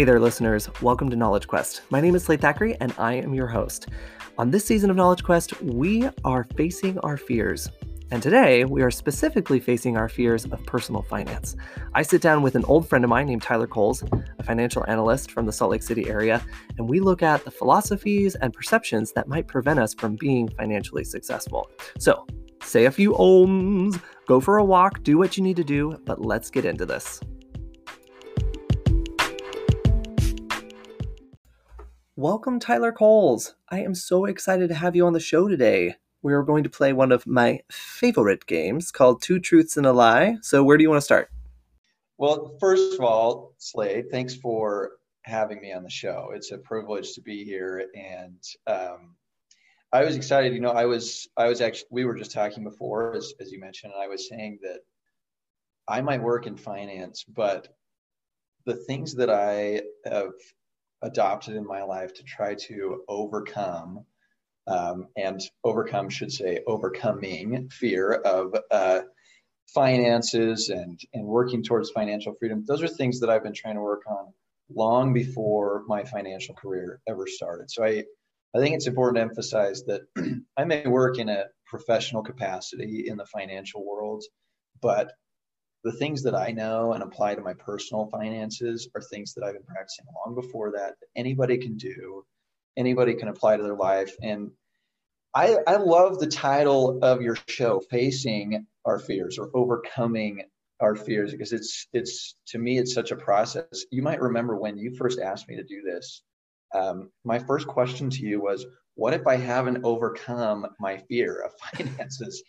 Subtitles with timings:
[0.00, 0.70] Hey there, listeners.
[0.80, 1.82] Welcome to Knowledge Quest.
[1.90, 3.88] My name is Slade Thackeray, and I am your host.
[4.38, 7.68] On this season of Knowledge Quest, we are facing our fears.
[8.10, 11.54] And today, we are specifically facing our fears of personal finance.
[11.92, 14.02] I sit down with an old friend of mine named Tyler Coles,
[14.38, 16.42] a financial analyst from the Salt Lake City area,
[16.78, 21.04] and we look at the philosophies and perceptions that might prevent us from being financially
[21.04, 21.70] successful.
[21.98, 22.26] So,
[22.62, 26.24] say a few ohms, go for a walk, do what you need to do, but
[26.24, 27.20] let's get into this.
[32.20, 33.54] Welcome, Tyler Coles.
[33.70, 35.94] I am so excited to have you on the show today.
[36.20, 39.92] We are going to play one of my favorite games called Two Truths and a
[39.94, 40.36] Lie.
[40.42, 41.30] So, where do you want to start?
[42.18, 44.90] Well, first of all, Slade, thanks for
[45.22, 46.32] having me on the show.
[46.34, 49.16] It's a privilege to be here, and um,
[49.90, 50.52] I was excited.
[50.52, 53.58] You know, I was, I was actually, we were just talking before, as, as you
[53.58, 54.80] mentioned, and I was saying that
[55.88, 57.68] I might work in finance, but
[58.66, 60.32] the things that I have
[61.02, 64.04] adopted in my life to try to overcome
[64.66, 69.00] um, and overcome should say overcoming fear of uh,
[69.68, 72.64] finances and and working towards financial freedom.
[72.66, 74.32] Those are things that i've been trying to work on
[74.72, 77.70] long before my financial career ever started.
[77.70, 78.04] So i
[78.54, 80.02] i think it's important to emphasize that
[80.56, 84.24] i may work in a professional capacity in the financial world
[84.80, 85.12] but
[85.82, 89.54] the things that I know and apply to my personal finances are things that I've
[89.54, 90.94] been practicing long before that.
[91.16, 92.24] Anybody can do,
[92.76, 94.14] anybody can apply to their life.
[94.22, 94.50] And
[95.34, 100.42] I, I love the title of your show, Facing Our Fears or Overcoming
[100.80, 103.84] Our Fears, because it's, it's to me, it's such a process.
[103.90, 106.22] You might remember when you first asked me to do this.
[106.74, 111.52] Um, my first question to you was, What if I haven't overcome my fear of
[111.74, 112.42] finances?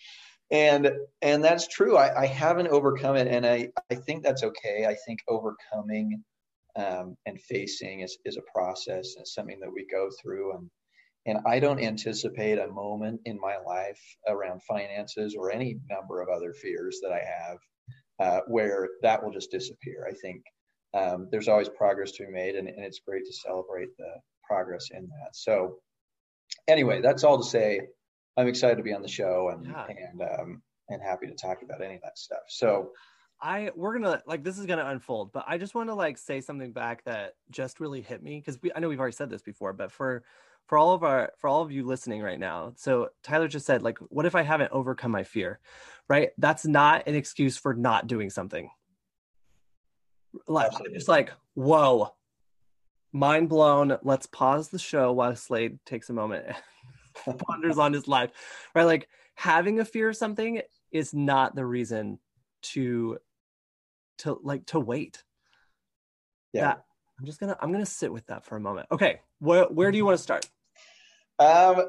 [0.52, 1.98] And and that's true.
[1.98, 4.86] I, I haven't overcome it and i i think that's okay.
[4.88, 6.24] I think overcoming
[6.76, 10.54] um, and facing is, is a process and something that we go through.
[10.56, 10.70] And
[11.28, 16.30] and i don't anticipate a moment in my life around finances or any number of
[16.30, 17.58] other fears that i have
[18.22, 20.08] uh, where that will just disappear.
[20.08, 20.44] I think
[20.94, 24.14] um, there's always progress to be made and, and it's great to celebrate the
[24.48, 25.36] progress in that.
[25.36, 25.78] So
[26.68, 27.82] anyway that's all to say
[28.38, 29.86] I'm excited to be on the show and yeah.
[29.88, 32.44] and um, and happy to talk about any of that stuff.
[32.48, 32.92] So
[33.42, 36.42] I we're gonna like this is gonna unfold, but I just want to like say
[36.42, 39.42] something back that just really hit me because we I know we've already said this
[39.42, 40.24] before, but for
[40.68, 43.82] for all of our for all of you listening right now, so Tyler just said
[43.82, 45.60] like, what if I haven't overcome my fear,
[46.08, 46.30] right?
[46.38, 48.70] That's not an excuse for not doing something.
[50.48, 50.98] Like Absolutely.
[50.98, 52.14] just like whoa,
[53.12, 53.98] mind blown.
[54.04, 56.46] Let's pause the show while Slade takes a moment
[57.48, 58.32] ponders on his life,
[58.76, 58.84] right?
[58.84, 60.62] Like having a fear of something
[60.92, 62.20] is not the reason
[62.62, 63.18] to
[64.20, 65.24] to like to wait.
[66.54, 66.62] Yeah.
[66.62, 66.86] That,
[67.20, 68.88] I'm just gonna I'm gonna sit with that for a moment.
[68.92, 70.50] Okay, where where do you want to start?
[71.40, 71.86] Um,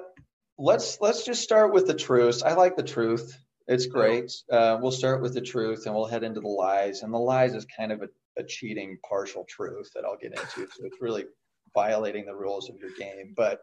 [0.59, 2.43] let's let's just start with the truth.
[2.45, 3.39] I like the truth.
[3.69, 4.33] It's great.
[4.51, 7.03] Uh, we'll start with the truth, and we'll head into the lies.
[7.03, 10.71] And the lies is kind of a, a cheating partial truth that I'll get into.
[10.71, 11.25] So it's really
[11.73, 13.35] violating the rules of your game.
[13.37, 13.61] But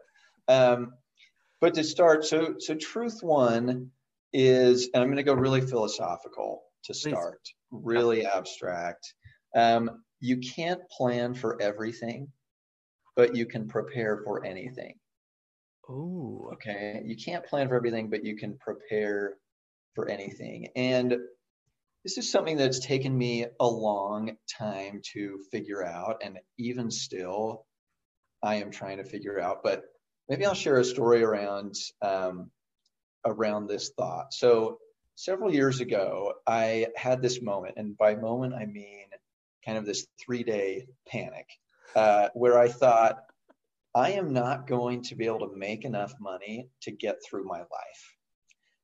[0.48, 0.94] um,
[1.60, 3.90] but to start, so so truth one
[4.32, 7.40] is, and I'm going to go really philosophical to start,
[7.70, 7.80] Please.
[7.84, 9.14] really abstract.
[9.54, 12.28] Um, you can't plan for everything,
[13.16, 14.94] but you can prepare for anything.
[15.88, 16.50] Oh.
[16.54, 17.02] Okay.
[17.04, 19.34] You can't plan for everything, but you can prepare
[19.94, 20.68] for anything.
[20.76, 21.16] And
[22.04, 26.22] this is something that's taken me a long time to figure out.
[26.24, 27.66] And even still,
[28.42, 29.62] I am trying to figure out.
[29.62, 29.82] But
[30.30, 32.50] maybe I'll share a story around um,
[33.26, 34.32] around this thought.
[34.32, 34.78] So
[35.16, 39.06] several years ago, I had this moment, and by moment I mean
[39.66, 41.46] kind of this three day panic,
[41.94, 43.18] uh, where I thought
[43.94, 47.58] I am not going to be able to make enough money to get through my
[47.58, 48.16] life.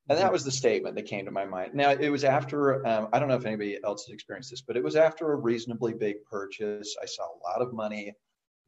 [0.09, 0.33] And that mm-hmm.
[0.33, 1.75] was the statement that came to my mind.
[1.75, 4.77] Now, it was after, um, I don't know if anybody else has experienced this, but
[4.77, 6.97] it was after a reasonably big purchase.
[7.03, 8.15] I saw a lot of money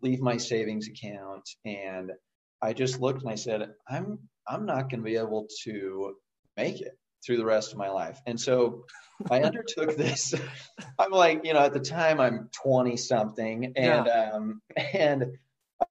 [0.00, 2.12] leave my savings account and
[2.60, 6.16] I just looked and I said, I'm I'm not going to be able to
[6.56, 8.20] make it through the rest of my life.
[8.26, 8.84] And so
[9.31, 10.34] I undertook this.
[10.99, 14.31] I'm like, you know, at the time I'm 20 something and yeah.
[14.32, 15.37] um and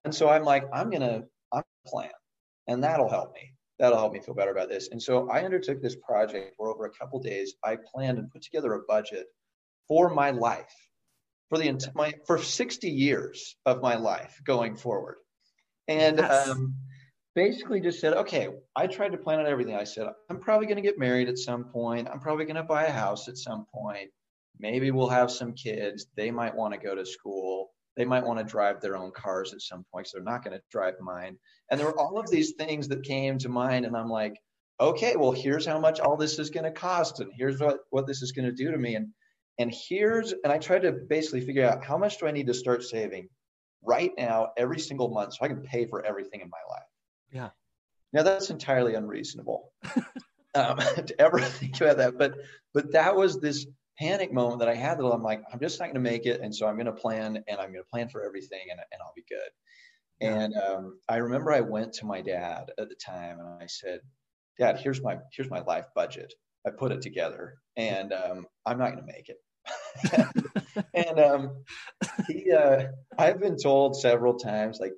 [0.04, 2.10] and so I'm like, I'm gonna I'm gonna plan
[2.66, 3.52] and that'll help me.
[3.78, 4.88] That'll help me feel better about this.
[4.90, 8.42] And so I undertook this project where over a couple days I planned and put
[8.42, 9.26] together a budget
[9.86, 10.74] for my life
[11.48, 15.16] for the my for 60 years of my life going forward
[15.88, 16.48] and yes.
[16.48, 16.74] um,
[17.34, 19.74] basically just said, okay, I tried to plan out everything.
[19.74, 22.08] I said, I'm probably going to get married at some point.
[22.12, 24.10] I'm probably going to buy a house at some point.
[24.60, 26.06] Maybe we'll have some kids.
[26.16, 27.70] They might want to go to school.
[27.96, 30.56] they might want to drive their own cars at some point, so they're not going
[30.56, 31.36] to drive mine.
[31.70, 34.34] And there were all of these things that came to mind, and I'm like,
[34.80, 38.06] okay, well, here's how much all this is going to cost, and here's what what
[38.06, 39.08] this is going to do to me, and
[39.58, 42.54] and here's and I tried to basically figure out how much do I need to
[42.54, 43.28] start saving
[43.82, 46.82] right now every single month so I can pay for everything in my life.
[47.32, 47.50] Yeah.
[48.12, 49.72] Now that's entirely unreasonable
[50.54, 52.34] um, to ever think about that, but
[52.74, 53.66] but that was this
[53.98, 56.40] panic moment that I had that I'm like, I'm just not going to make it.
[56.40, 59.02] And so I'm going to plan and I'm going to plan for everything and, and
[59.02, 59.50] I'll be good.
[60.20, 60.40] Yeah.
[60.40, 64.00] And um, I remember I went to my dad at the time and I said,
[64.58, 66.34] Dad, here's my here's my life budget.
[66.66, 69.36] I put it together and um, I'm not going to make it.
[70.94, 71.64] and um,
[72.26, 72.84] he, uh,
[73.18, 74.92] I've been told several times, like,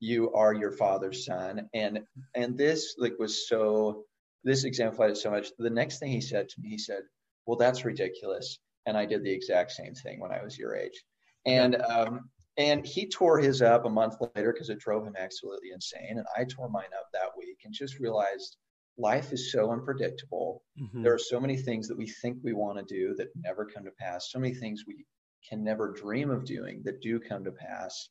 [0.00, 2.00] you are your father's son, and
[2.34, 4.04] and this like was so.
[4.44, 5.50] This exemplified it so much.
[5.56, 7.02] The next thing he said to me, he said,
[7.46, 8.58] well, that's ridiculous.
[8.86, 11.00] And I did the exact same thing when I was your age.
[11.46, 15.70] And um, and he tore his up a month later because it drove him absolutely
[15.72, 16.18] insane.
[16.18, 18.56] And I tore mine up that week and just realized
[18.98, 20.62] life is so unpredictable.
[20.80, 21.02] Mm-hmm.
[21.02, 23.84] There are so many things that we think we want to do that never come
[23.84, 24.30] to pass.
[24.30, 25.06] So many things we
[25.48, 28.08] can never dream of doing that do come to pass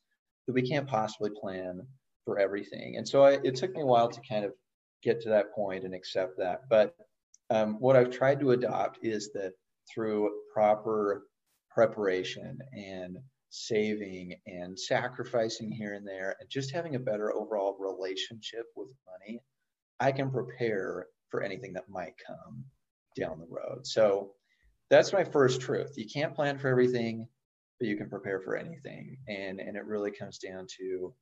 [0.47, 1.81] that we can't possibly plan
[2.25, 2.97] for everything.
[2.97, 4.53] And so I, it took me a while to kind of
[5.01, 6.61] get to that point and accept that.
[6.69, 6.95] But
[7.49, 9.53] um, what I've tried to adopt is that
[9.93, 11.23] through proper
[11.69, 13.17] preparation and
[13.49, 19.41] saving and sacrificing here and there and just having a better overall relationship with money,
[20.01, 22.65] I can prepare for anything that might come
[23.17, 23.87] down the road.
[23.87, 24.31] So
[24.89, 25.93] that's my first truth.
[25.95, 27.27] You can't plan for everything,
[27.79, 29.17] but you can prepare for anything.
[29.29, 31.13] And, and it really comes down to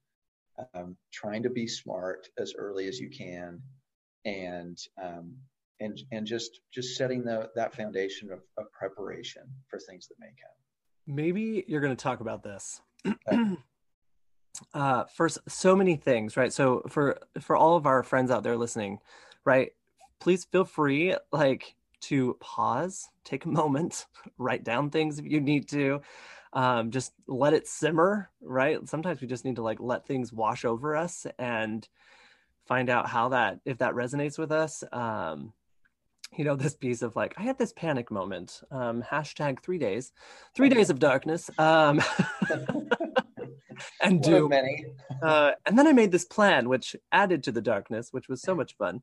[0.73, 3.61] um, trying to be smart as early as you can
[4.25, 5.35] and um,
[5.79, 10.27] and and just just setting the that foundation of, of preparation for things that may
[10.27, 10.59] come
[11.09, 12.81] maybe you're going to talk about this.
[14.73, 16.53] uh first so many things right?
[16.53, 18.99] So for for all of our friends out there listening
[19.45, 19.71] right
[20.19, 24.05] please feel free like to pause take a moment
[24.37, 26.01] write down things if you need to
[26.51, 28.87] um, just let it simmer right?
[28.87, 31.87] Sometimes we just need to like let things wash over us and
[32.65, 35.53] find out how that if that resonates with us um,
[36.37, 40.13] you know this piece of like i had this panic moment um hashtag three days
[40.55, 42.01] three days of darkness um
[44.01, 44.85] and do many.
[45.21, 48.55] uh, and then i made this plan which added to the darkness which was so
[48.55, 49.01] much fun.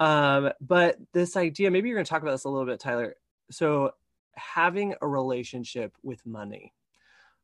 [0.00, 3.16] Um but this idea maybe you're going to talk about this a little bit tyler.
[3.50, 3.92] So
[4.34, 6.72] having a relationship with money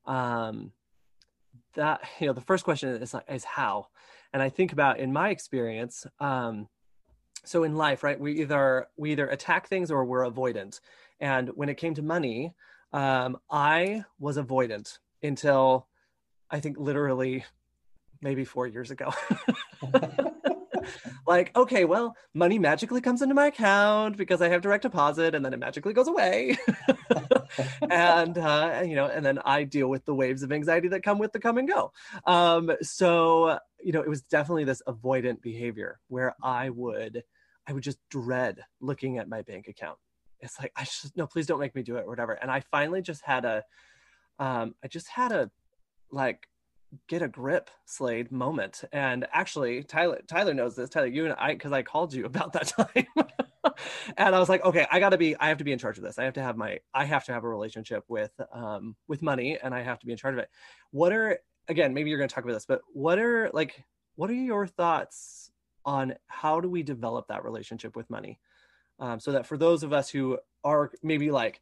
[0.06, 0.72] um
[1.75, 3.88] that you know the first question is is how?
[4.32, 6.69] And i think about in my experience um
[7.44, 10.81] so in life right we either we either attack things or we're avoidant.
[11.20, 12.54] And when it came to money
[12.92, 15.88] um, i was avoidant until
[16.54, 17.44] i think literally
[18.22, 19.12] maybe four years ago
[21.26, 25.44] like okay well money magically comes into my account because i have direct deposit and
[25.44, 26.56] then it magically goes away
[27.90, 31.18] and uh, you know and then i deal with the waves of anxiety that come
[31.18, 31.92] with the come and go
[32.26, 37.22] um, so you know it was definitely this avoidant behavior where i would
[37.66, 39.98] I would just dread looking at my bank account.
[40.40, 42.32] It's like I just no, please don't make me do it or whatever.
[42.32, 43.64] And I finally just had a,
[44.38, 45.50] um, I just had a,
[46.14, 46.48] like,
[47.08, 48.84] get a grip Slade moment.
[48.92, 50.90] And actually, Tyler Tyler knows this.
[50.90, 53.06] Tyler, you and I, because I called you about that time.
[54.16, 56.04] and I was like, okay, I gotta be, I have to be in charge of
[56.04, 56.18] this.
[56.18, 59.58] I have to have my, I have to have a relationship with, um, with money,
[59.62, 60.50] and I have to be in charge of it.
[60.90, 61.94] What are again?
[61.94, 63.82] Maybe you're gonna talk about this, but what are like,
[64.16, 65.50] what are your thoughts
[65.84, 68.38] on how do we develop that relationship with money
[68.98, 71.60] um, so that for those of us who are maybe like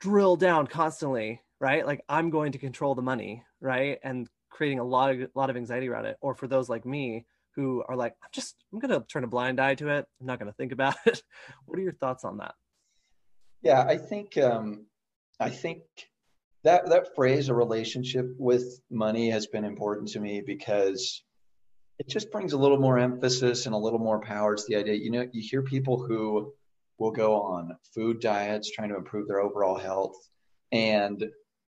[0.00, 1.86] drill down constantly right?
[1.86, 3.98] Like i'm going to control the money right?
[4.02, 6.16] And creating a lot of a lot of anxiety around it.
[6.20, 9.28] Or for those like me who are like i'm just i'm going to turn a
[9.28, 10.06] blind eye to it.
[10.20, 11.22] I'm not going to think about it.
[11.66, 12.54] What are your thoughts on that?
[13.62, 14.86] Yeah i think um
[15.40, 15.82] i think
[16.64, 21.22] that that phrase a relationship with money has been important to me because
[21.98, 24.94] it just brings a little more emphasis and a little more power to the idea.
[24.94, 26.52] You know, you hear people who
[26.98, 30.16] will go on food diets trying to improve their overall health,
[30.72, 31.24] and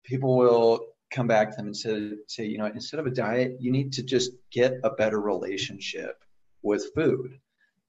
[0.04, 3.56] people will come back to them and say, say, you know, instead of a diet,
[3.60, 6.22] you need to just get a better relationship
[6.62, 7.38] with food.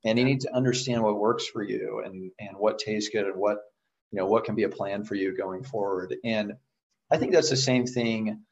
[0.06, 3.36] And you need to understand what works for you and, and what tastes good and
[3.36, 3.58] what,
[4.12, 6.16] you know, what can be a plan for you going forward.
[6.24, 6.54] And
[7.12, 8.44] I think that's the same thing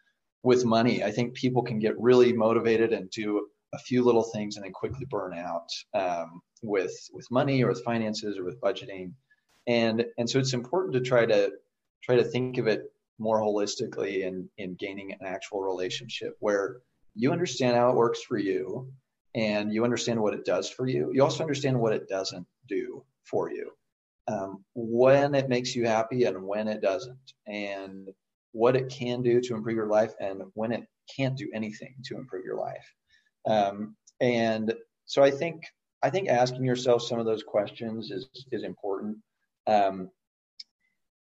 [0.44, 1.04] with money.
[1.04, 4.74] I think people can get really motivated and do a few little things and then
[4.74, 9.12] quickly burn out um, with with money or with finances or with budgeting
[9.68, 11.52] and and so it's important to try to
[12.02, 16.78] try to think of it more holistically in in gaining an actual relationship where
[17.16, 18.92] you understand how it works for you
[19.36, 21.12] and you understand what it does for you.
[21.14, 23.72] You also understand what it doesn't do for you
[24.28, 28.10] um, when it makes you happy and when it doesn't and
[28.52, 32.16] what it can do to improve your life and when it can't do anything to
[32.16, 32.94] improve your life.
[33.46, 34.74] Um, and
[35.06, 35.64] so i think
[36.02, 39.18] i think asking yourself some of those questions is is important.
[39.68, 40.10] Um,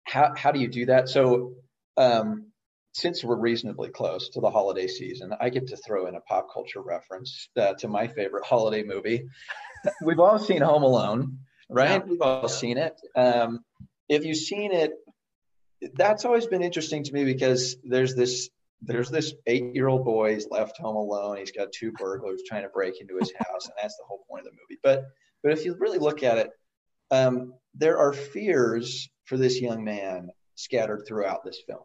[0.05, 1.09] how, how do you do that?
[1.09, 1.55] So
[1.97, 2.47] um,
[2.93, 6.49] since we're reasonably close to the holiday season, I get to throw in a pop
[6.53, 9.29] culture reference uh, to my favorite holiday movie.
[10.05, 11.39] We've all seen Home Alone,
[11.71, 12.07] right?
[12.07, 13.01] We've all seen it.
[13.17, 13.65] Um,
[14.09, 14.93] if you've seen it,
[15.95, 18.51] that's always been interesting to me because there's this
[18.83, 21.39] there's this eight year old boy he's left home alone.
[21.39, 24.47] He's got two burglars trying to break into his house, and that's the whole point
[24.47, 24.79] of the movie.
[24.83, 25.05] But
[25.43, 26.51] but if you really look at it,
[27.11, 31.83] um, there are fears for this young man scattered throughout this film.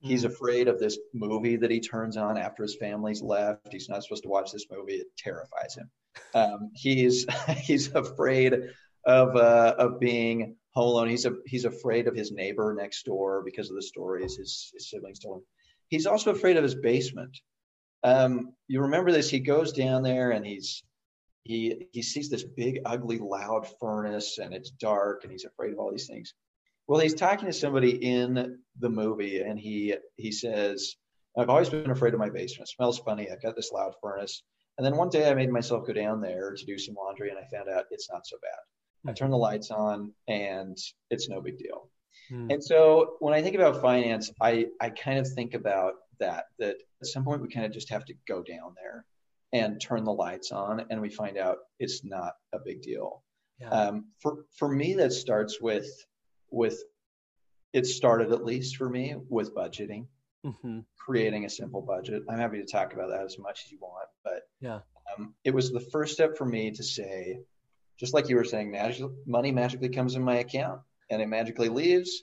[0.00, 0.28] He's hmm.
[0.28, 3.72] afraid of this movie that he turns on after his family's left.
[3.72, 4.94] He's not supposed to watch this movie.
[4.94, 5.90] It terrifies him.
[6.34, 7.26] Um, he's
[7.58, 8.54] he's afraid
[9.04, 11.08] of uh, of being home alone.
[11.08, 14.90] He's a, he's afraid of his neighbor next door because of the stories his, his
[14.90, 15.44] siblings told him.
[15.88, 17.36] He's also afraid of his basement.
[18.04, 19.28] Um, you remember this?
[19.28, 20.84] He goes down there and he's
[21.44, 25.78] he he sees this big, ugly, loud furnace, and it's dark, and he's afraid of
[25.78, 26.34] all these things.
[26.88, 30.96] Well, he's talking to somebody in the movie, and he he says,
[31.36, 32.68] "I've always been afraid of my basement.
[32.68, 33.30] It smells funny.
[33.30, 34.42] I've got this loud furnace."
[34.78, 37.38] And then one day, I made myself go down there to do some laundry, and
[37.38, 39.10] I found out it's not so bad.
[39.10, 40.78] I turn the lights on, and
[41.10, 41.90] it's no big deal.
[42.30, 42.50] Hmm.
[42.50, 46.46] And so, when I think about finance, I I kind of think about that.
[46.58, 49.04] That at some point, we kind of just have to go down there
[49.52, 53.22] and turn the lights on, and we find out it's not a big deal.
[53.60, 53.68] Yeah.
[53.68, 55.86] Um, for for me, that starts with
[56.50, 56.82] with
[57.72, 60.06] it started at least for me with budgeting.
[60.46, 60.80] Mm-hmm.
[60.96, 62.22] creating a simple budget.
[62.30, 64.78] I'm happy to talk about that as much as you want but yeah.
[65.18, 67.40] um, it was the first step for me to say
[67.98, 71.68] just like you were saying magic, money magically comes in my account and it magically
[71.68, 72.22] leaves.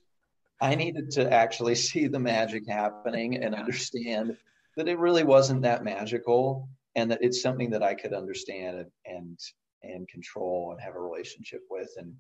[0.62, 4.38] I needed to actually see the magic happening and understand
[4.78, 8.90] that it really wasn't that magical and that it's something that i could understand and
[9.06, 9.40] and,
[9.84, 12.14] and control and have a relationship with and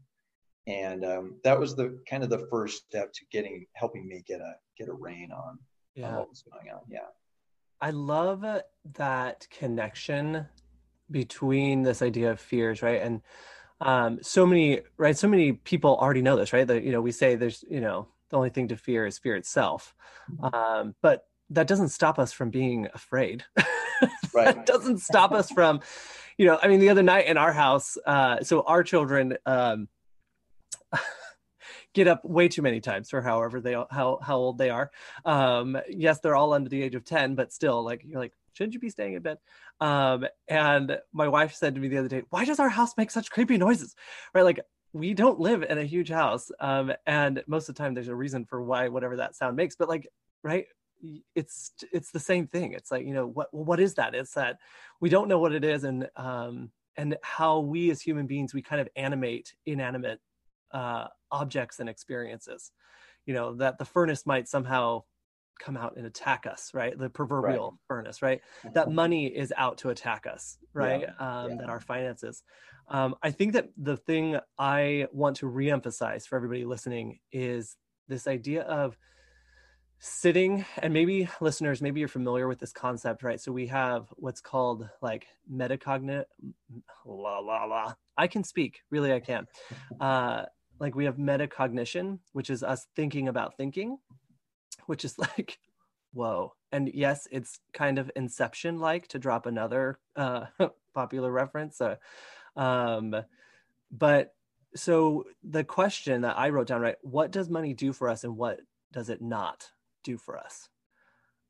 [0.67, 4.41] and um, that was the kind of the first step to getting helping me get
[4.41, 5.60] a get a rein on,
[5.93, 6.10] yeah.
[6.10, 7.00] on what was going on yeah.
[7.81, 8.45] I love
[8.93, 10.48] that connection
[11.12, 13.01] between this idea of fears right?
[13.01, 13.22] And
[13.81, 15.17] um, so many right?
[15.17, 16.67] So many people already know this right?
[16.67, 19.36] That you know we say there's you know the only thing to fear is fear
[19.36, 19.93] itself.
[20.31, 20.55] Mm-hmm.
[20.55, 23.43] um, but that doesn't stop us from being afraid.
[24.34, 24.53] Right.
[24.53, 25.79] That doesn't stop us from
[26.38, 29.88] you know i mean the other night in our house uh, so our children um,
[31.94, 34.92] get up way too many times for however they how how old they are.
[35.24, 38.74] Um, yes, they're all under the age of ten, but still, like you're like, shouldn't
[38.74, 39.38] you be staying in bed?
[39.80, 43.12] Um, and my wife said to me the other day, why does our house make
[43.12, 43.96] such creepy noises?
[44.34, 44.60] Right, like
[44.94, 48.16] we don't live in a huge house, um, and most of the time there's a
[48.16, 49.75] reason for why whatever that sound makes.
[49.75, 50.08] But like,
[50.44, 50.68] right,
[51.36, 52.74] it's it's the same thing.
[52.74, 54.16] It's like you know what what is that?
[54.16, 54.58] It's that
[55.00, 58.62] we don't know what it is, and um, and how we as human beings we
[58.62, 60.20] kind of animate inanimate
[60.75, 62.72] uh, objects and experiences
[63.25, 65.01] you know that the furnace might somehow
[65.58, 67.79] come out and attack us right the proverbial right.
[67.88, 68.41] furnace right
[68.74, 68.96] that mm-hmm.
[68.96, 71.44] money is out to attack us right yeah.
[71.44, 71.58] Um, yeah.
[71.62, 72.44] that our finances
[72.89, 77.77] um, i think that the thing i want to reemphasize for everybody listening is
[78.10, 78.98] this idea of
[80.00, 84.41] sitting and maybe listeners maybe you're familiar with this concept right so we have what's
[84.41, 86.25] called like metacognitive
[87.05, 89.48] la la la i can speak really i can
[90.01, 90.44] uh
[90.79, 93.98] like we have metacognition, which is us thinking about thinking,
[94.86, 95.60] which is like,
[96.13, 96.53] whoa.
[96.72, 100.46] And yes, it's kind of Inception like to drop another uh,
[100.94, 101.79] popular reference.
[101.79, 101.96] Uh,
[102.55, 103.15] um,
[103.91, 104.34] but
[104.75, 106.98] so the question that I wrote down, right?
[107.01, 108.60] What does money do for us and what
[108.91, 109.70] does it not
[110.03, 110.70] do for us?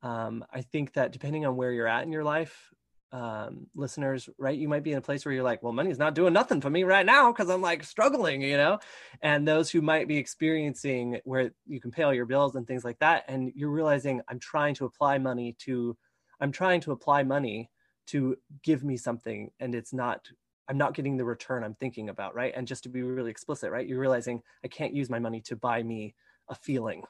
[0.02, 2.72] Um, I think that depending on where you're at in your life,
[3.12, 4.58] um, listeners, right?
[4.58, 6.70] You might be in a place where you're like, well, money's not doing nothing for
[6.70, 8.78] me right now because I'm like struggling, you know?
[9.22, 12.84] And those who might be experiencing where you can pay all your bills and things
[12.84, 15.96] like that, and you're realizing I'm trying to apply money to,
[16.40, 17.70] I'm trying to apply money
[18.08, 20.28] to give me something and it's not,
[20.68, 22.52] I'm not getting the return I'm thinking about, right?
[22.56, 23.86] And just to be really explicit, right?
[23.86, 26.14] You're realizing I can't use my money to buy me
[26.48, 27.02] a feeling,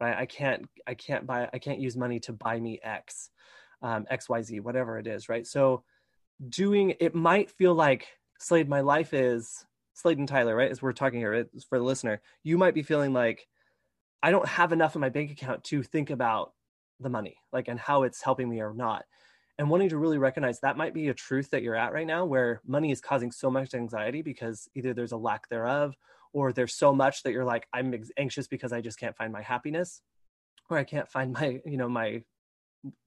[0.00, 0.16] right?
[0.16, 3.30] I can't, I can't buy, I can't use money to buy me X
[3.84, 5.46] um, xyz whatever it is right?
[5.46, 5.84] So
[6.48, 8.08] doing it might feel like
[8.40, 9.64] slade my life is
[9.94, 10.70] slade and tyler right?
[10.72, 13.46] As we're talking here for the listener you might be feeling like
[14.24, 16.54] I don't have enough in my bank account to think about
[16.98, 19.04] the money, like and how it's helping me or not.
[19.58, 22.24] And wanting to really recognize that might be a truth that you're at right now
[22.24, 25.94] where money is causing so much anxiety because either there's a lack thereof
[26.32, 29.42] or there's so much that you're like I'm anxious because I just can't find my
[29.42, 30.00] happiness
[30.70, 32.22] or I can't find my, you know, my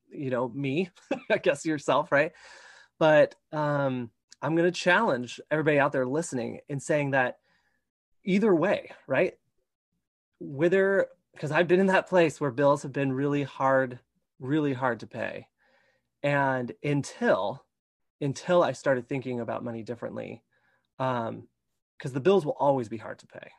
[0.10, 0.90] you know, me,
[1.32, 2.32] I guess yourself, right?
[3.00, 4.12] But um
[4.42, 7.40] I'm going to challenge everybody out there listening in saying that
[8.24, 9.34] either way, right?
[10.40, 14.00] Whether, because I've been in that place where bills have been really hard,
[14.40, 15.48] really hard to pay.
[16.22, 17.64] And until,
[18.22, 20.44] until I started thinking about money differently,
[21.00, 21.48] um,
[21.98, 23.50] because the bills will always be hard to pay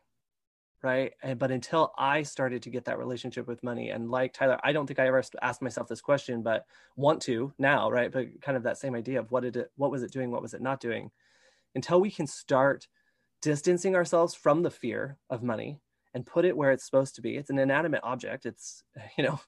[0.82, 1.12] right?
[1.22, 4.72] And but until i started to get that relationship with money and like tyler i
[4.72, 6.64] don't think i ever asked myself this question but
[6.96, 8.12] want to now right?
[8.12, 10.42] But kind of that same idea of what did it what was it doing what
[10.42, 11.10] was it not doing?
[11.74, 12.86] Until we can start
[13.42, 15.80] distancing ourselves from the fear of money
[16.14, 18.82] and put it where it's supposed to be it's an inanimate object it's
[19.18, 19.40] you know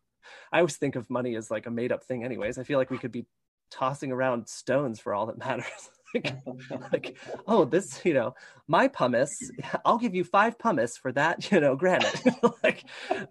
[0.52, 2.58] i always think of money as like a made up thing anyways.
[2.58, 3.26] I feel like we could be
[3.70, 5.90] tossing around stones for all that matters
[6.92, 8.34] like, oh, this, you know,
[8.68, 9.50] my pumice,
[9.84, 12.22] I'll give you five pumice for that, you know, granite.
[12.62, 12.84] like,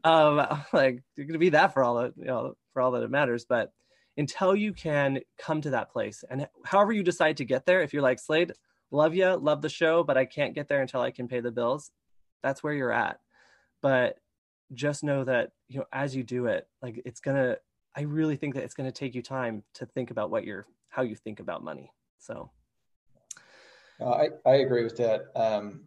[0.03, 3.12] um, like you're gonna be that for all that, you know, for all that it
[3.12, 3.45] matters.
[3.48, 3.71] But
[4.17, 7.93] until you can come to that place, and however you decide to get there, if
[7.93, 8.53] you're like Slade,
[8.91, 11.51] love you, love the show, but I can't get there until I can pay the
[11.51, 11.91] bills,
[12.43, 13.19] that's where you're at.
[13.81, 14.17] But
[14.74, 17.57] just know that you know as you do it, like it's gonna.
[17.95, 21.01] I really think that it's gonna take you time to think about what you're, how
[21.01, 21.91] you think about money.
[22.19, 22.51] So.
[24.01, 25.25] I, I agree with that.
[25.35, 25.85] Um,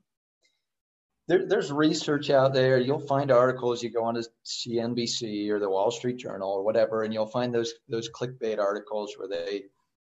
[1.28, 2.78] there, there's research out there.
[2.78, 3.83] You'll find articles.
[3.83, 7.54] You go on to CNBC or the Wall Street Journal or whatever, and you'll find
[7.54, 9.64] those those clickbait articles where they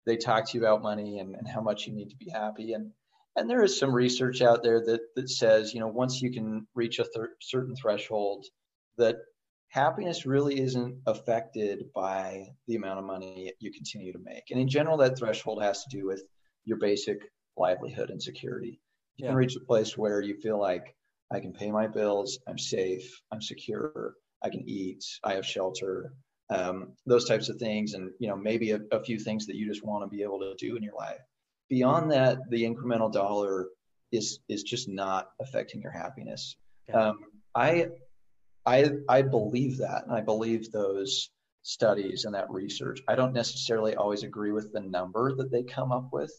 [0.07, 2.73] they talk to you about money and, and how much you need to be happy.
[2.73, 2.91] And
[3.37, 6.67] and there is some research out there that that says you know once you can
[6.75, 7.07] reach a
[7.41, 8.45] certain threshold,
[8.99, 9.17] that
[9.69, 14.45] happiness really isn't affected by the amount of money you continue to make.
[14.51, 16.23] And in general, that threshold has to do with
[16.65, 17.19] your basic
[17.57, 18.81] livelihood and security.
[19.17, 19.31] You yeah.
[19.31, 20.95] can reach a place where you feel like
[21.33, 26.15] I can pay my bills, I'm safe, I'm secure, I can eat, I have shelter,
[26.51, 29.67] um, those types of things, and you know maybe a, a few things that you
[29.67, 31.21] just want to be able to do in your life.
[31.71, 33.69] Beyond that, the incremental dollar
[34.13, 36.57] is is just not affecting your happiness.
[36.89, 37.09] Yeah.
[37.09, 37.19] Um,
[37.55, 37.89] I
[38.67, 41.31] I I believe that, and I believe those
[41.63, 43.01] studies and that research.
[43.09, 46.33] I don't necessarily always agree with the number that they come up with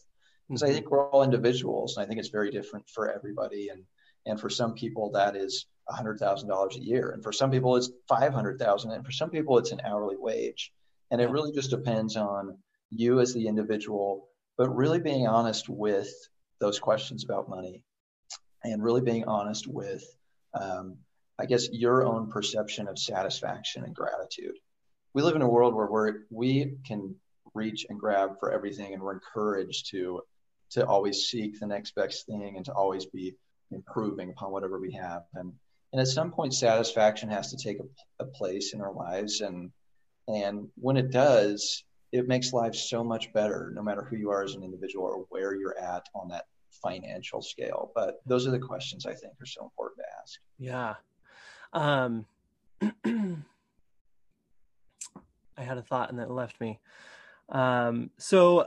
[0.48, 3.68] because I think we're all individuals, and I think it's very different for everybody.
[3.68, 3.84] And
[4.26, 7.76] and for some people, that is hundred thousand dollars a year, and for some people,
[7.76, 10.72] it's five hundred thousand, and for some people, it's an hourly wage.
[11.10, 12.58] And it really just depends on
[12.90, 14.28] you as the individual,
[14.58, 16.10] but really being honest with
[16.58, 17.84] those questions about money,
[18.64, 20.04] and really being honest with,
[20.60, 20.96] um,
[21.38, 24.56] I guess, your own perception of satisfaction and gratitude.
[25.14, 27.14] We live in a world where we're, we can
[27.54, 30.22] reach and grab for everything, and we're encouraged to
[30.70, 33.34] to always seek the next best thing and to always be
[33.70, 35.22] improving upon whatever we have.
[35.34, 35.52] And
[35.92, 39.40] and at some point, satisfaction has to take a, a place in our lives.
[39.40, 39.70] And
[40.28, 44.42] and when it does, it makes life so much better, no matter who you are
[44.42, 46.46] as an individual or where you're at on that
[46.82, 47.92] financial scale.
[47.94, 50.40] But those are the questions I think are so important to ask.
[50.58, 50.94] Yeah.
[51.72, 52.26] Um,
[55.58, 56.78] I had a thought and it left me.
[57.48, 58.66] Um, so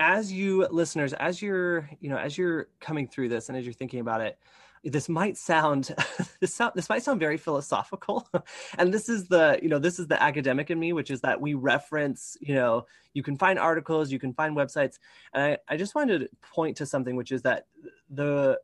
[0.00, 3.74] as you listeners as you're you know as you're coming through this and as you're
[3.74, 4.38] thinking about it
[4.82, 5.94] this might sound
[6.40, 8.26] this sound this might sound very philosophical.
[8.78, 11.40] And this is the you know this is the academic in me which is that
[11.40, 14.98] we reference you know you can find articles you can find websites.
[15.34, 17.66] And i, I just wanted to point to something which is that
[18.08, 18.58] the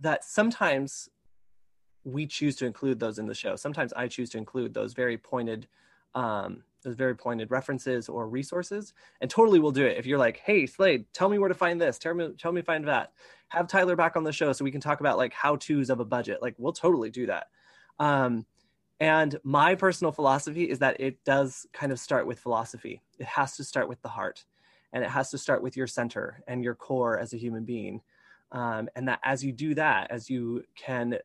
[0.00, 1.08] that sometimes
[2.04, 3.56] we choose to include those in the show.
[3.56, 5.66] Sometimes i choose to include those very pointed
[6.14, 9.98] um, those very pointed references or resources and totally will do it.
[9.98, 11.98] If you're like hey slade tell me where to find this.
[11.98, 13.12] Tell me tell me find that.
[13.48, 16.00] Have tyler back on the show so we can talk about like how to's of
[16.00, 16.40] a budget.
[16.40, 17.48] Like we'll totally do that.
[17.98, 18.46] Um,
[19.00, 23.02] and my personal philosophy is that it does kind of start with philosophy.
[23.18, 24.44] It has to start with the heart
[24.92, 28.00] and it has to start with your center and your core as a human being.
[28.52, 31.18] Um, and that as you do that as you can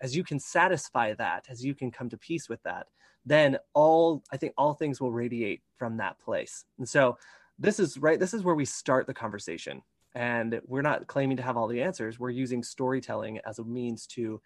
[0.00, 2.86] as you can satisfy that as you can come to peace with that
[3.24, 6.64] then all I think all things will radiate from that place.
[6.78, 7.18] And so
[7.58, 9.82] this is right, this is where we start the conversation.
[10.14, 12.18] And we're not claiming to have all the answers.
[12.18, 14.40] We're using storytelling as a means to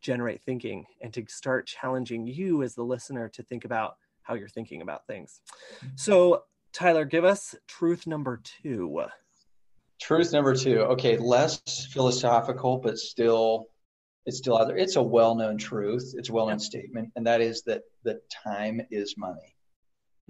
[0.00, 4.48] generate thinking and to start challenging you as the listener to think about how you're
[4.48, 5.40] thinking about things.
[5.78, 5.88] Mm-hmm.
[5.96, 9.02] So, Tyler, give us truth number two.
[10.00, 10.82] Truth number two.
[10.82, 13.66] Okay, less philosophical, but still
[14.28, 14.76] it's still out there.
[14.76, 16.12] It's a well-known truth.
[16.14, 19.56] It's a well-known statement, and that is that that time is money.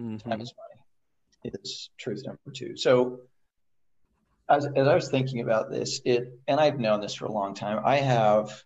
[0.01, 0.29] Mm-hmm.
[0.31, 1.53] Time is money.
[1.63, 2.77] Is truth number two.
[2.77, 3.21] So,
[4.49, 7.55] as as I was thinking about this, it and I've known this for a long
[7.55, 7.83] time.
[7.85, 8.63] I have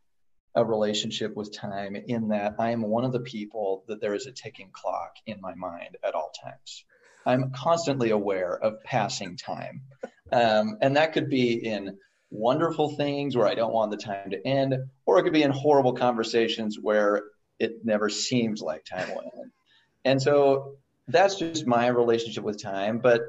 [0.55, 4.27] a relationship with time in that I am one of the people that there is
[4.27, 6.85] a ticking clock in my mind at all times.
[7.25, 9.83] I'm constantly aware of passing time.
[10.31, 11.99] Um, and that could be in
[12.33, 14.75] wonderful things where I don't want the time to end,
[15.07, 17.23] or it could be in horrible conversations where
[17.59, 19.53] it never seems like time will end.
[20.05, 20.77] And so
[21.09, 22.99] that's just my relationship with time.
[22.99, 23.21] But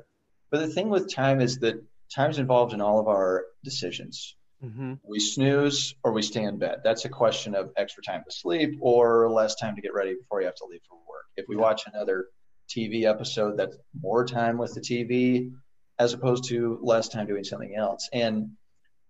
[0.49, 4.35] but the thing with time is that time's involved in all of our decisions.
[4.63, 4.93] Mm-hmm.
[5.03, 6.81] We snooze or we stay in bed.
[6.83, 10.39] That's a question of extra time to sleep or less time to get ready before
[10.39, 11.25] you have to leave for work.
[11.35, 12.25] If we watch another
[12.69, 15.51] TV episode, that's more time with the TV
[15.99, 18.09] as opposed to less time doing something else.
[18.13, 18.51] And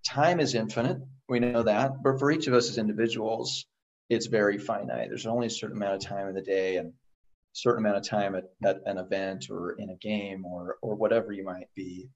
[0.05, 0.97] time is infinite.
[1.29, 2.03] We know that.
[2.03, 3.65] But for each of us as individuals,
[4.09, 5.09] it's very finite.
[5.09, 6.93] There's only a certain amount of time in the day and a
[7.53, 11.31] certain amount of time at, at an event or in a game or or whatever
[11.31, 12.09] you might be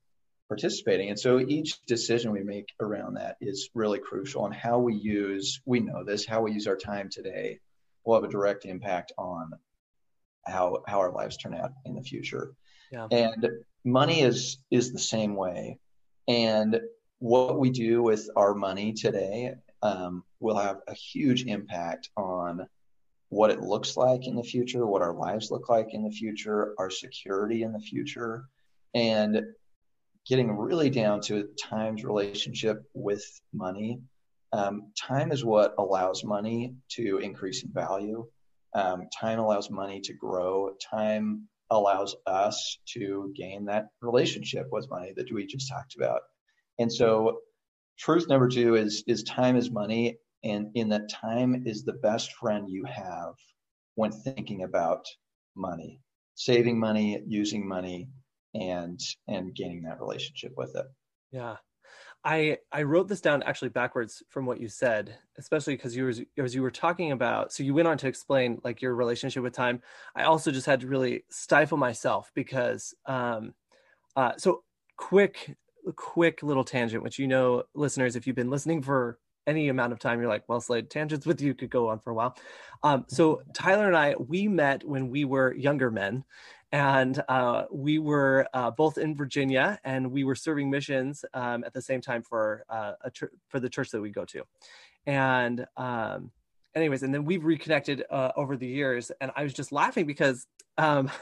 [0.47, 1.09] participating.
[1.09, 4.45] And so each decision we make around that is really crucial.
[4.45, 7.59] And how we use, we know this, how we use our time today
[8.05, 9.51] will have a direct impact on
[10.45, 12.53] how how our lives turn out in the future.
[12.91, 13.07] Yeah.
[13.11, 13.47] And
[13.83, 15.79] money is is the same way.
[16.27, 16.79] And
[17.19, 22.67] what we do with our money today um, will have a huge impact on
[23.29, 26.73] what it looks like in the future, what our lives look like in the future,
[26.77, 28.45] our security in the future,
[28.93, 29.41] and
[30.27, 33.99] getting really down to time's relationship with money.
[34.53, 38.25] Um, time is what allows money to increase in value.
[38.73, 40.71] Um, time allows money to grow.
[40.79, 46.21] Time allows us to gain that relationship with money that we just talked about.
[46.79, 47.39] And so,
[47.97, 52.33] truth number two is is time is money, and in that time is the best
[52.33, 53.33] friend you have
[53.95, 55.05] when thinking about
[55.55, 55.99] money,
[56.35, 58.09] saving money, using money,
[58.53, 60.85] and and gaining that relationship with it.
[61.31, 61.57] Yeah.
[62.23, 66.43] I I wrote this down actually backwards from what you said, especially because you were
[66.43, 67.53] as you were talking about.
[67.53, 69.81] So you went on to explain like your relationship with time.
[70.15, 73.53] I also just had to really stifle myself because, um,
[74.15, 74.63] uh, so
[74.97, 75.55] quick,
[75.93, 79.99] quick little tangent, which you know, listeners, if you've been listening for any amount of
[79.99, 82.37] time, you're like, well, Slade, tangents with you could go on for a while.
[82.83, 86.25] Um, so Tyler and I, we met when we were younger men,
[86.71, 91.73] and uh, we were uh, both in Virginia, and we were serving missions um, at
[91.73, 94.43] the same time for uh, tr- for the church that we go to,
[95.05, 96.31] and um,
[96.75, 100.45] anyways, and then we've reconnected uh, over the years, and I was just laughing because.
[100.77, 101.09] Um,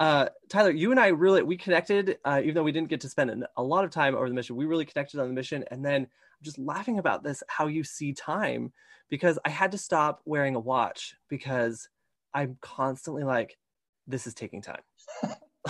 [0.00, 3.08] uh, Tyler, you and I really we connected, uh, even though we didn't get to
[3.08, 4.56] spend a lot of time over the mission.
[4.56, 7.84] We really connected on the mission, and then I'm just laughing about this how you
[7.84, 8.72] see time
[9.08, 11.88] because I had to stop wearing a watch because
[12.34, 13.58] I'm constantly like,
[14.06, 14.82] this is taking time.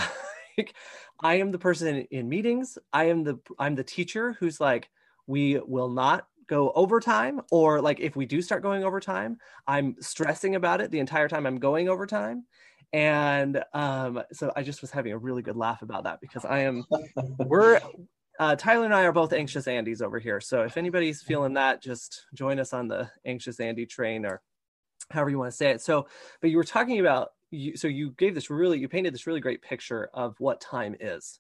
[0.57, 0.75] like,
[1.21, 2.79] I am the person in meetings.
[2.93, 4.91] I am the I'm the teacher who's like,
[5.27, 10.55] we will not go overtime, or like if we do start going overtime, I'm stressing
[10.55, 12.45] about it the entire time I'm going overtime.
[12.93, 16.61] And um, so I just was having a really good laugh about that because I
[16.61, 16.85] am
[17.39, 17.81] we're
[18.39, 20.41] uh, Tyler and I are both anxious Andys over here.
[20.41, 24.43] So if anybody's feeling that, just join us on the anxious Andy train or
[25.11, 25.81] however you want to say it.
[25.81, 26.07] So,
[26.41, 29.41] but you were talking about you, so you gave this really you painted this really
[29.41, 31.39] great picture of what time is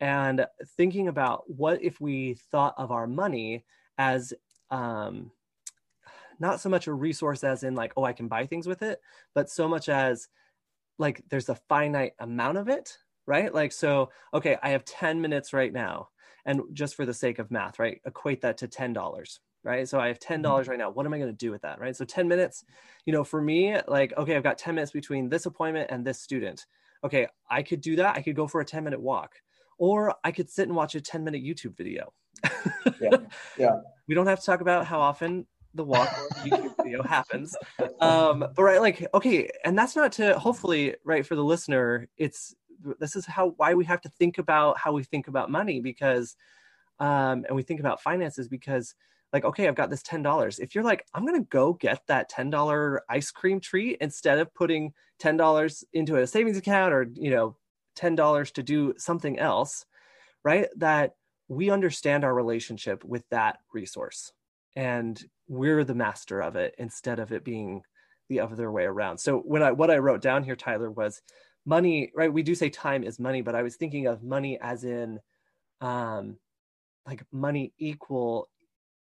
[0.00, 3.64] and thinking about what if we thought of our money
[3.98, 4.32] as
[4.70, 5.30] um,
[6.38, 9.00] not so much a resource as in like oh i can buy things with it
[9.34, 10.28] but so much as
[11.00, 15.52] like there's a finite amount of it right like so okay i have 10 minutes
[15.52, 16.08] right now
[16.44, 18.94] and just for the sake of math right equate that to $10
[19.62, 19.88] right?
[19.88, 20.70] So I have $10 mm-hmm.
[20.70, 20.90] right now.
[20.90, 21.94] What am I going to do with that, right?
[21.94, 22.64] So 10 minutes,
[23.04, 26.20] you know, for me, like, okay, I've got 10 minutes between this appointment and this
[26.20, 26.66] student.
[27.04, 28.16] Okay, I could do that.
[28.16, 29.36] I could go for a 10 minute walk,
[29.78, 32.12] or I could sit and watch a 10 minute YouTube video.
[33.00, 33.16] yeah.
[33.58, 33.76] yeah.
[34.08, 36.08] We don't have to talk about how often the walk
[36.90, 37.56] video happens.
[38.00, 42.54] Um, but right, like, okay, and that's not to hopefully, right, for the listener, it's
[42.98, 46.36] this is how why we have to think about how we think about money because
[46.98, 48.94] um, and we think about finances because
[49.32, 52.30] like okay i've got this $10 if you're like i'm going to go get that
[52.30, 57.56] $10 ice cream treat instead of putting $10 into a savings account or you know
[57.98, 59.84] $10 to do something else
[60.42, 61.14] right that
[61.48, 64.32] we understand our relationship with that resource
[64.76, 67.82] and we're the master of it instead of it being
[68.28, 71.20] the other way around so when i what i wrote down here tyler was
[71.66, 74.84] money right we do say time is money but i was thinking of money as
[74.84, 75.18] in
[75.80, 76.36] um
[77.06, 78.48] like money equal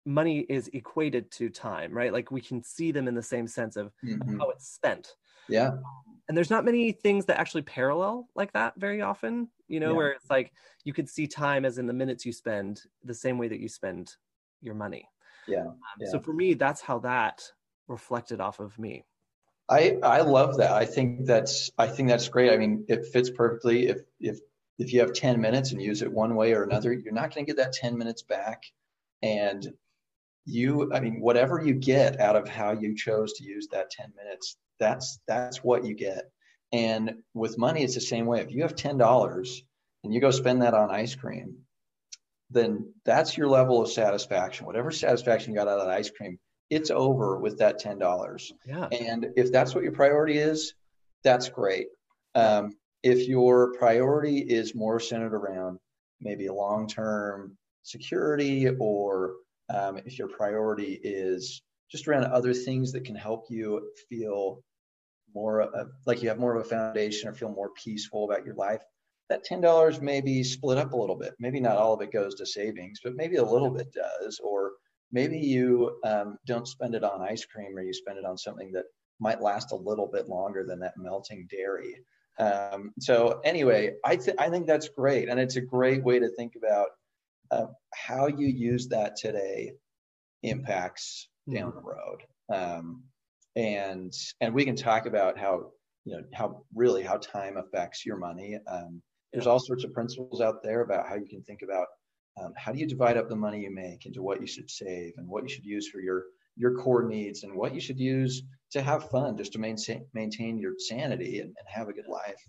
[0.06, 2.12] money is equated to time, right?
[2.12, 4.38] Like we can see them in the same sense of mm-hmm.
[4.38, 5.14] how it's spent.
[5.48, 5.72] Yeah.
[6.28, 9.96] And there's not many things that actually parallel like that very often, you know, yeah.
[9.96, 10.52] where it's like
[10.84, 13.68] you could see time as in the minutes you spend the same way that you
[13.68, 14.14] spend
[14.60, 15.08] your money.
[15.48, 15.66] Yeah.
[15.66, 16.08] Um, yeah.
[16.10, 17.42] So for me, that's how that
[17.88, 19.04] reflected off of me.
[19.68, 20.72] I I love that.
[20.72, 22.52] I think that's I think that's great.
[22.52, 23.88] I mean, it fits perfectly.
[23.88, 24.38] If if
[24.78, 27.46] if you have 10 minutes and use it one way or another, you're not going
[27.46, 28.64] to get that 10 minutes back.
[29.22, 29.66] And
[30.44, 34.12] you, I mean, whatever you get out of how you chose to use that 10
[34.14, 36.30] minutes, that's that's what you get.
[36.72, 38.40] And with money, it's the same way.
[38.40, 39.62] If you have ten dollars
[40.04, 41.58] and you go spend that on ice cream,
[42.50, 44.66] then that's your level of satisfaction.
[44.66, 46.38] Whatever satisfaction you got out of that ice cream,
[46.70, 48.52] it's over with that ten dollars.
[48.66, 48.86] Yeah.
[48.86, 50.74] And if that's what your priority is,
[51.24, 51.88] that's great.
[52.34, 55.78] Um, if your priority is more centered around
[56.20, 59.34] maybe long-term security, or
[59.68, 64.62] um, if your priority is just around other things that can help you feel
[65.34, 68.54] more uh, like you have more of a foundation or feel more peaceful about your
[68.54, 68.82] life,
[69.28, 71.34] that $10 may be split up a little bit.
[71.38, 74.40] Maybe not all of it goes to savings, but maybe a little bit does.
[74.42, 74.72] Or
[75.12, 78.70] maybe you um, don't spend it on ice cream or you spend it on something
[78.72, 78.84] that
[79.18, 81.96] might last a little bit longer than that melting dairy.
[82.38, 85.28] Um, so anyway, I, th- I think that's great.
[85.28, 86.88] And it's a great way to think about
[87.50, 89.72] uh, how you use that today
[90.42, 91.78] impacts down mm-hmm.
[91.78, 92.22] the road.
[92.52, 93.02] Um,
[93.56, 95.72] and and we can talk about how
[96.04, 98.58] you know how really how time affects your money.
[98.70, 99.02] Um,
[99.36, 101.88] there's all sorts of principles out there about how you can think about
[102.40, 105.12] um, how do you divide up the money you make into what you should save
[105.18, 106.24] and what you should use for your
[106.56, 110.58] your core needs and what you should use to have fun just to maintain maintain
[110.58, 112.40] your sanity and, and have a good life.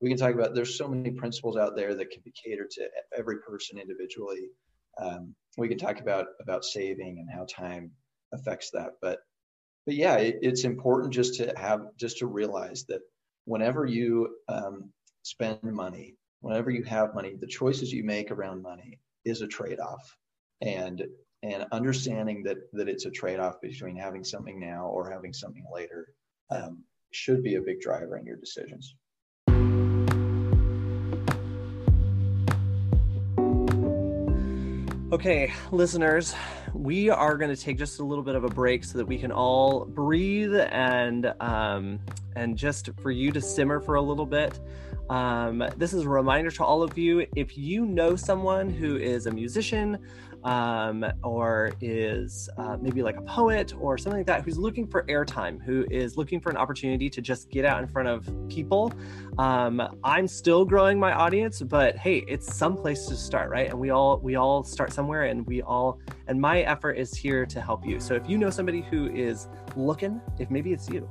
[0.00, 2.88] We can talk about there's so many principles out there that can be catered to
[3.18, 4.50] every person individually.
[5.00, 7.90] Um, we can talk about about saving and how time
[8.32, 9.18] affects that but
[9.84, 13.00] but yeah, it, it's important just to have just to realize that
[13.46, 18.98] whenever you um, spend money, whenever you have money, the choices you make around money
[19.24, 20.16] is a trade-off,
[20.60, 21.06] and
[21.42, 26.08] and understanding that that it's a trade-off between having something now or having something later
[26.50, 28.94] um, should be a big driver in your decisions.
[35.16, 36.34] Okay, listeners,
[36.74, 39.16] we are going to take just a little bit of a break so that we
[39.16, 42.00] can all breathe and um,
[42.36, 44.60] and just for you to simmer for a little bit.
[45.08, 49.24] Um, this is a reminder to all of you if you know someone who is
[49.24, 49.96] a musician
[50.46, 55.02] um, or is uh, maybe like a poet or something like that who's looking for
[55.08, 58.92] airtime, who is looking for an opportunity to just get out in front of people.
[59.38, 63.68] Um, I'm still growing my audience, but hey, it's some place to start, right?
[63.70, 67.44] And we all we all start somewhere, and we all and my effort is here
[67.46, 67.98] to help you.
[67.98, 71.10] So if you know somebody who is looking, if maybe it's you.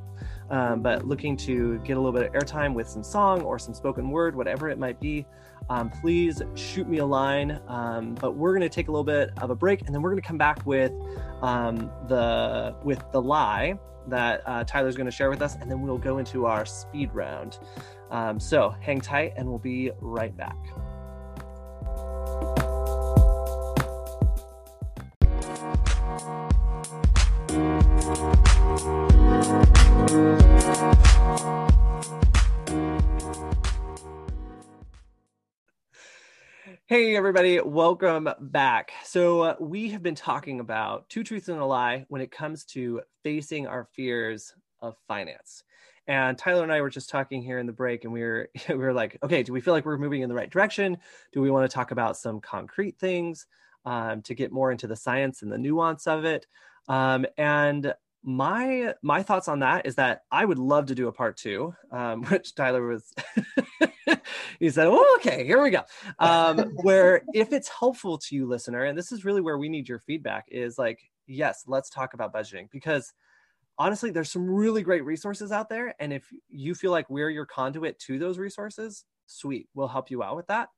[0.50, 3.74] Um, but looking to get a little bit of airtime with some song or some
[3.74, 5.26] spoken word, whatever it might be,
[5.70, 7.60] um, please shoot me a line.
[7.68, 10.12] Um, but we're going to take a little bit of a break, and then we're
[10.12, 10.92] going to come back with
[11.42, 15.82] um, the with the lie that uh, Tyler's going to share with us, and then
[15.82, 17.58] we'll go into our speed round.
[18.12, 20.58] Um, so hang tight, and we'll be right back.
[36.88, 38.92] Hey, everybody, welcome back.
[39.04, 42.66] So, uh, we have been talking about two truths and a lie when it comes
[42.66, 44.52] to facing our fears
[44.82, 45.64] of finance.
[46.08, 48.76] And Tyler and I were just talking here in the break, and we were we
[48.76, 50.98] were like, okay, do we feel like we're moving in the right direction?
[51.34, 53.46] Do we want to talk about some concrete things
[53.86, 56.48] um, to get more into the science and the nuance of it?
[56.88, 61.12] Um, and my my thoughts on that is that I would love to do a
[61.12, 63.14] part two, um, which Tyler was
[64.60, 65.82] he said, oh, okay, here we go.
[66.20, 69.88] Um, where if it's helpful to you, listener, and this is really where we need
[69.90, 73.14] your feedback, is like, yes, let's talk about budgeting because
[73.78, 75.96] honestly, there's some really great resources out there.
[76.00, 80.24] And if you feel like we're your conduit to those resources, sweet, we'll help you
[80.24, 80.70] out with that.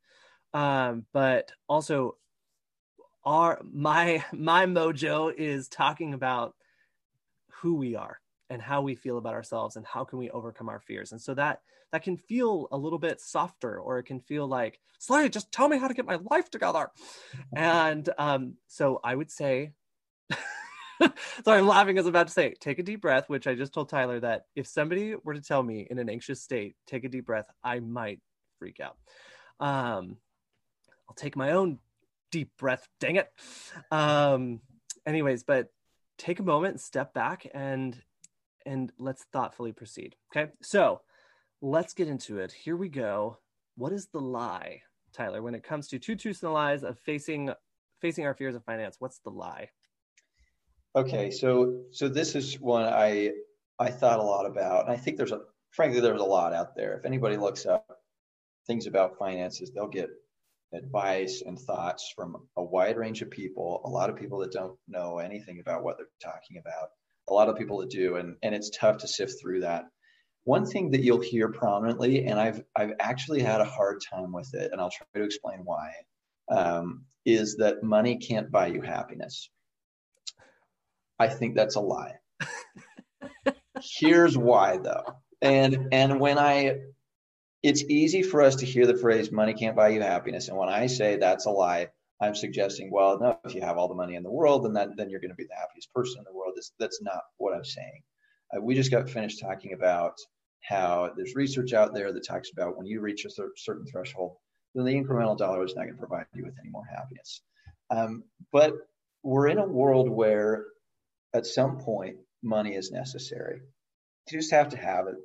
[0.54, 2.18] Um, but also,
[3.26, 6.56] our my my mojo is talking about
[7.62, 10.80] who we are and how we feel about ourselves and how can we overcome our
[10.80, 11.12] fears.
[11.12, 14.80] And so that that can feel a little bit softer or it can feel like
[15.00, 16.90] Slade just tell me how to get my life together.
[17.56, 19.72] And um, so i would say
[21.46, 23.72] sorry i'm laughing as i'm about to say take a deep breath which i just
[23.72, 27.10] told tyler that if somebody were to tell me in an anxious state take a
[27.10, 28.20] deep breath i might
[28.58, 28.98] freak out.
[29.60, 30.18] Um,
[31.08, 31.80] i'll take my own
[32.32, 33.32] deep breath dang it.
[33.92, 34.62] Um,
[35.06, 35.70] anyways, but
[36.18, 37.98] take a moment, step back, and
[38.68, 40.16] and let's thoughtfully proceed.
[40.36, 41.02] Okay, so
[41.62, 42.52] let's get into it.
[42.52, 43.40] Here we go.
[43.76, 44.82] What is the lie,
[45.14, 47.52] Tyler, when it comes to two truths and the lies of facing
[48.02, 48.98] facing our fears of finance?
[49.00, 49.70] What's the lie?
[50.96, 53.32] Okay, so so this is one I
[53.80, 56.76] I thought a lot about, and I think there's a frankly there's a lot out
[56.76, 56.98] there.
[56.98, 57.88] If anybody looks up
[58.68, 60.10] things about finances, they'll get
[60.74, 63.82] advice and thoughts from a wide range of people.
[63.86, 66.90] A lot of people that don't know anything about what they're talking about.
[67.30, 69.86] A lot of people that do, and and it's tough to sift through that.
[70.44, 74.54] One thing that you'll hear prominently, and I've I've actually had a hard time with
[74.54, 75.92] it, and I'll try to explain why,
[76.50, 79.50] um, is that money can't buy you happiness.
[81.20, 82.14] I think that's a lie.
[83.82, 85.04] Here's why though.
[85.42, 86.78] And and when I
[87.64, 90.48] it's easy for us to hear the phrase money can't buy you happiness.
[90.48, 91.88] And when I say that's a lie,
[92.20, 94.90] I'm suggesting, well, no, if you have all the money in the world, then that,
[94.98, 96.54] then you're going to be the happiest person in the world.
[96.56, 98.02] That's, that's not what I'm saying.
[98.56, 100.14] Uh, we just got finished talking about
[100.62, 104.36] how there's research out there that talks about when you reach a certain threshold,
[104.74, 107.42] then the incremental dollar is not going to provide you with any more happiness.
[107.90, 108.74] Um, but
[109.24, 110.66] we're in a world where
[111.34, 113.62] at some point money is necessary.
[114.32, 115.16] You just have to have it.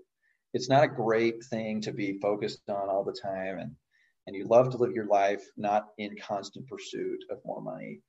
[0.55, 3.73] It's not a great thing to be focused on all the time and
[4.27, 8.01] and you love to live your life not in constant pursuit of more money.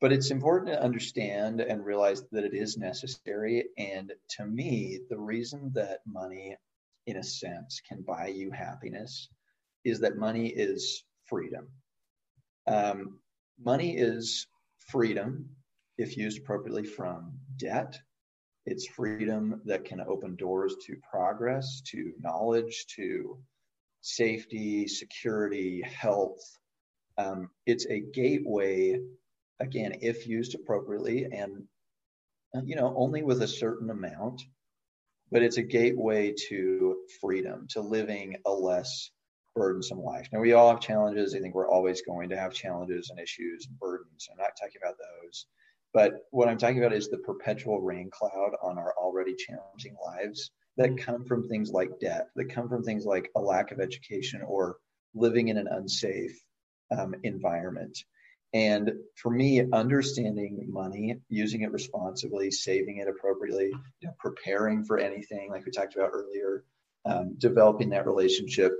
[0.00, 3.66] But it's important to understand and realize that it is necessary.
[3.78, 6.56] And to me, the reason that money,
[7.06, 9.28] in a sense, can buy you happiness
[9.84, 11.68] is that money is freedom.
[12.66, 13.18] Um,
[13.62, 14.46] money is
[14.78, 15.48] freedom
[15.98, 17.98] if used appropriately from debt.
[18.66, 23.38] It's freedom that can open doors to progress, to knowledge, to
[24.02, 26.40] safety, security, health.
[27.16, 28.98] Um, it's a gateway,
[29.60, 31.64] again, if used appropriately and,
[32.64, 34.42] you know, only with a certain amount,
[35.30, 39.10] but it's a gateway to freedom, to living a less
[39.54, 40.28] burdensome life.
[40.32, 41.34] Now, we all have challenges.
[41.34, 44.28] I think we're always going to have challenges and issues and burdens.
[44.30, 45.46] I'm not talking about those.
[45.94, 50.50] But what I'm talking about is the perpetual rain cloud on our already challenging lives
[50.76, 50.98] that mm.
[50.98, 54.76] come from things like debt, that come from things like a lack of education or
[55.14, 56.38] living in an unsafe
[56.96, 57.98] um, environment.
[58.54, 63.66] And for me, understanding money, using it responsibly, saving it appropriately,
[64.00, 66.64] you know, preparing for anything like we talked about earlier,
[67.06, 68.72] um, developing that relationship,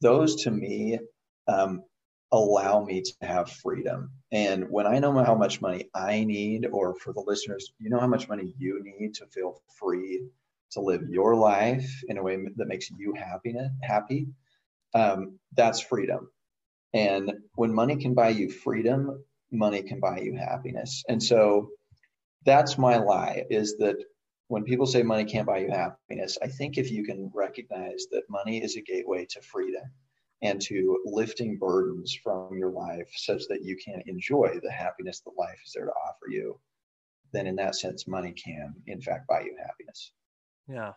[0.00, 1.00] those to me
[1.48, 1.82] um,
[2.32, 4.10] allow me to have freedom.
[4.30, 8.00] And when I know how much money I need, or for the listeners, you know
[8.00, 10.22] how much money you need to feel free
[10.72, 14.28] to live your life in a way that makes you happy, happy,
[14.94, 16.30] um, that's freedom.
[16.92, 21.04] And when money can buy you freedom, money can buy you happiness.
[21.08, 21.70] And so
[22.44, 23.96] that's my lie is that
[24.48, 28.30] when people say money can't buy you happiness, I think if you can recognize that
[28.30, 29.82] money is a gateway to freedom
[30.42, 35.32] and to lifting burdens from your life such that you can enjoy the happiness that
[35.36, 36.60] life is there to offer you,
[37.32, 40.12] then in that sense, money can, in fact, buy you happiness.
[40.68, 40.92] Yeah.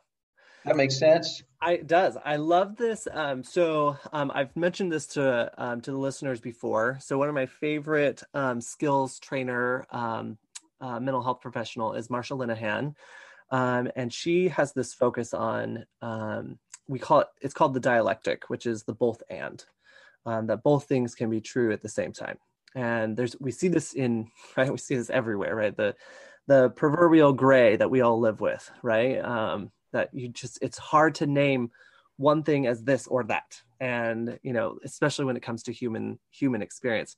[0.65, 1.41] That makes sense.
[1.61, 2.17] I it does.
[2.23, 3.07] I love this.
[3.11, 6.97] Um, so um, I've mentioned this to um, to the listeners before.
[7.01, 10.37] So one of my favorite um, skills trainer, um,
[10.81, 12.95] uh, mental health professional is Marsha Linehan,
[13.51, 18.49] um, and she has this focus on um, we call it it's called the dialectic,
[18.49, 19.63] which is the both and
[20.25, 22.37] um, that both things can be true at the same time.
[22.75, 25.95] And there's we see this in right we see this everywhere right the
[26.49, 29.23] the proverbial gray that we all live with right?
[29.23, 31.69] Um, that you just it's hard to name
[32.17, 33.61] one thing as this or that.
[33.79, 37.15] And you know especially when it comes to human human experience.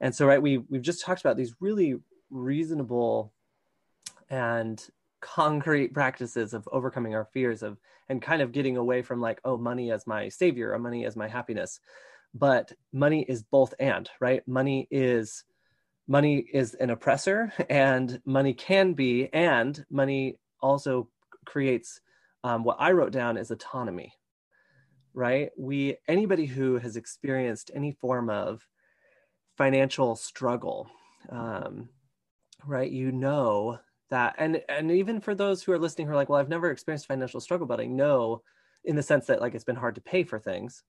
[0.00, 1.96] And so right we we've just talked about these really
[2.30, 3.32] reasonable
[4.28, 4.80] and
[5.20, 7.76] concrete practices of overcoming our fears of
[8.08, 11.16] and kind of getting away from like oh money as my savior or money as
[11.16, 11.80] my happiness.
[12.34, 14.46] But money is both and right?
[14.46, 15.42] Money is
[16.10, 21.08] money is an oppressor and money can be and money also
[21.46, 22.00] creates
[22.44, 24.12] um, what i wrote down is autonomy
[25.14, 25.50] right?
[25.58, 28.66] We anybody who has experienced any form of
[29.56, 30.88] financial struggle
[31.28, 31.88] um,
[32.66, 33.78] right you know
[34.10, 36.70] that and and even for those who are listening who are like well i've never
[36.70, 38.42] experienced financial struggle but i know
[38.84, 40.82] in the sense that like it's been hard to pay for things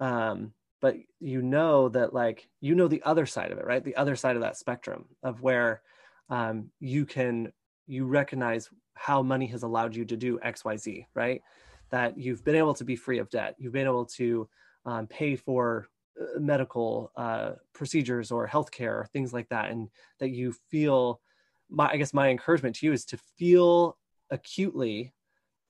[0.00, 3.84] um but you know that like you know the other side of it right?
[3.84, 5.82] The other side of that spectrum of where
[6.28, 7.52] um you can
[7.86, 11.42] you recognize how money has allowed you to do xyz right?
[11.90, 13.54] That you've been able to be free of debt.
[13.58, 14.48] You've been able to
[14.84, 15.88] um, pay for
[16.20, 19.88] uh, medical uh, procedures or healthcare or things like that, and
[20.20, 21.20] that you feel.
[21.68, 23.98] My, I guess my encouragement to you is to feel
[24.30, 25.12] acutely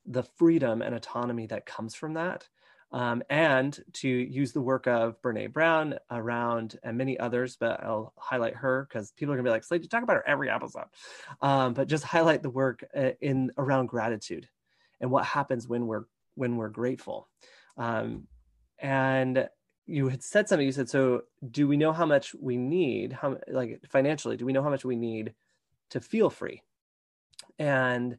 [0.04, 2.46] the freedom and autonomy that comes from that,
[2.93, 8.12] um, and to use the work of Brene Brown around and many others, but I'll
[8.16, 10.87] highlight her because people are gonna be like, Slade, you talk about her every episode.
[11.43, 14.49] Um, but just highlight the work uh, in around gratitude
[15.01, 17.28] and what happens when we're when we're grateful.
[17.76, 18.28] Um,
[18.78, 19.49] and
[19.87, 20.66] you had said something.
[20.66, 23.12] You said, "So, do we know how much we need?
[23.12, 24.37] How like financially?
[24.37, 25.34] Do we know how much we need
[25.91, 26.62] to feel free?"
[27.59, 28.18] And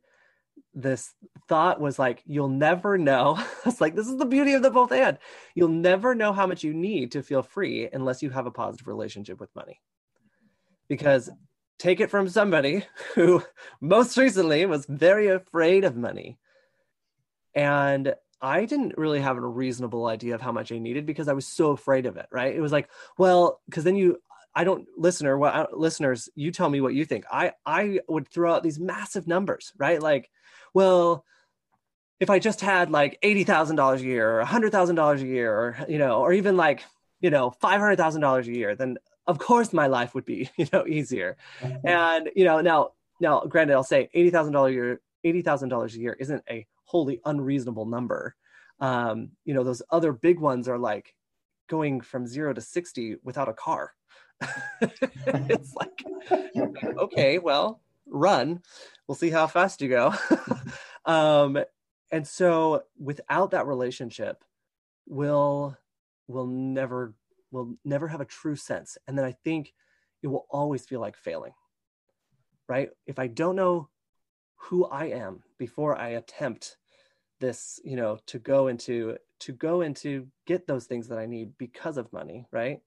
[0.82, 1.14] this
[1.50, 4.92] thought was like, "You'll never know." it's like this is the beauty of the both
[4.92, 5.18] and.
[5.56, 8.88] You'll never know how much you need to feel free unless you have a positive
[8.88, 9.82] relationship with money,
[10.88, 11.30] because
[11.80, 13.44] take it from somebody who
[13.82, 16.38] most recently was very afraid of money
[17.58, 21.34] and I didn't really have a reasonable idea of how much I needed because I
[21.34, 22.56] was so afraid of it, right?
[22.56, 24.22] It was like, well, because then you,
[24.54, 27.26] I don't, listener, what uh, listeners, you tell me what you think.
[27.32, 30.02] I, I would throw out these massive numbers, right?
[30.02, 30.30] Like,
[30.74, 31.24] well,
[32.20, 35.28] if I just had like eighty thousand dollars a year, or hundred thousand dollars a
[35.28, 36.84] year, or you know, or even like
[37.20, 40.50] you know, five hundred thousand dollars a year, then of course my life would be
[40.58, 41.38] you know easier.
[41.62, 41.88] Mm-hmm.
[41.88, 45.70] And you know, now now granted, I'll say eighty thousand dollars a year, eighty thousand
[45.70, 48.36] dollars a year isn't a wholly unreasonable number.
[48.80, 51.14] Um, you know, those other big ones are like
[51.68, 53.94] going from zero to 60 without a car.
[54.82, 56.04] it's like,
[56.98, 58.62] okay, well, run.
[59.08, 60.14] We'll see how fast you go.
[61.08, 61.58] um,
[62.12, 64.44] and so without that relationship,
[65.08, 65.76] we'll
[66.28, 67.16] will never
[67.50, 68.98] will never have a true sense.
[69.08, 69.74] And then I think
[70.22, 71.54] it will always feel like failing.
[72.68, 72.90] Right?
[73.06, 73.90] If I don't know
[74.58, 76.78] who I am before I attempt
[77.40, 81.58] this, you know, to go into to go into get those things that I need
[81.58, 82.82] because of money, right?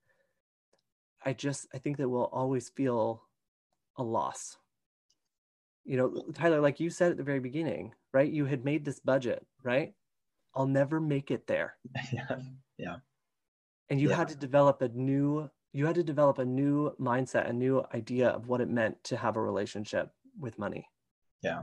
[1.24, 3.22] I just I think that we'll always feel
[3.96, 4.56] a loss.
[5.90, 8.30] You know, Tyler, like you said at the very beginning, right?
[8.30, 9.92] You had made this budget, right?
[10.54, 11.74] I'll never make it there.
[12.12, 12.36] Yeah.
[12.78, 12.96] Yeah.
[13.88, 14.14] And you yeah.
[14.14, 18.28] had to develop a new you had to develop a new mindset, a new idea
[18.28, 20.88] of what it meant to have a relationship with money.
[21.42, 21.62] Yeah.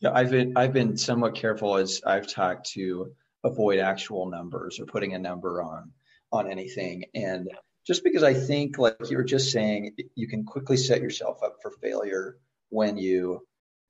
[0.00, 3.12] Yeah, I've been I've been somewhat careful as I've talked to
[3.44, 5.92] avoid actual numbers or putting a number on
[6.32, 7.04] on anything.
[7.14, 7.48] And
[7.86, 11.58] just because I think like you were just saying, you can quickly set yourself up
[11.62, 12.38] for failure
[12.70, 13.40] when you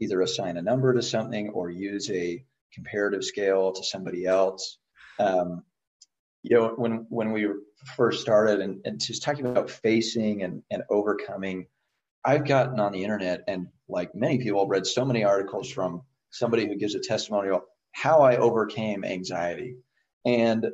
[0.00, 4.78] either assign a number to something or use a comparative scale to somebody else.
[5.18, 5.62] Um,
[6.42, 7.48] you know, when when we
[7.96, 11.66] first started and, and just talking about facing and, and overcoming
[12.24, 16.66] I've gotten on the internet and like many people read so many articles from somebody
[16.66, 19.76] who gives a testimonial how I overcame anxiety.
[20.24, 20.66] And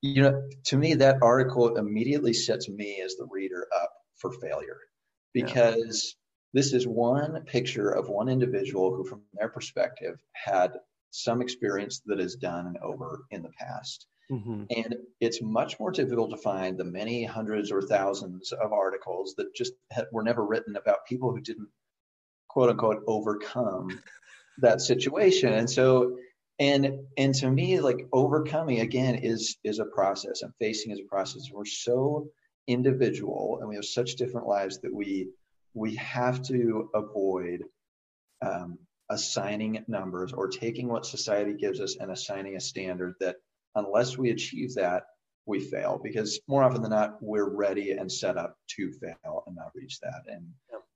[0.00, 4.78] you know, to me that article immediately sets me as the reader up for failure
[5.32, 6.16] because.
[6.52, 10.72] This is one picture of one individual who from their perspective had
[11.10, 14.06] some experience that is done and over in the past.
[14.30, 14.64] Mm-hmm.
[14.74, 19.54] And it's much more difficult to find the many hundreds or thousands of articles that
[19.54, 19.72] just
[20.10, 21.68] were never written about people who didn't,
[22.48, 24.00] quote unquote, overcome
[24.58, 25.52] that situation.
[25.52, 26.18] And so,
[26.58, 31.08] and and to me, like overcoming again is is a process, and facing is a
[31.08, 31.50] process.
[31.52, 32.28] We're so
[32.66, 35.28] individual, and we have such different lives that we
[35.74, 37.64] we have to avoid
[38.42, 38.78] um,
[39.10, 43.36] assigning numbers or taking what society gives us and assigning a standard that
[43.74, 45.04] unless we achieve that,
[45.46, 49.56] we fail because more often than not, we're ready and set up to fail and
[49.56, 50.22] not reach that.
[50.26, 50.46] And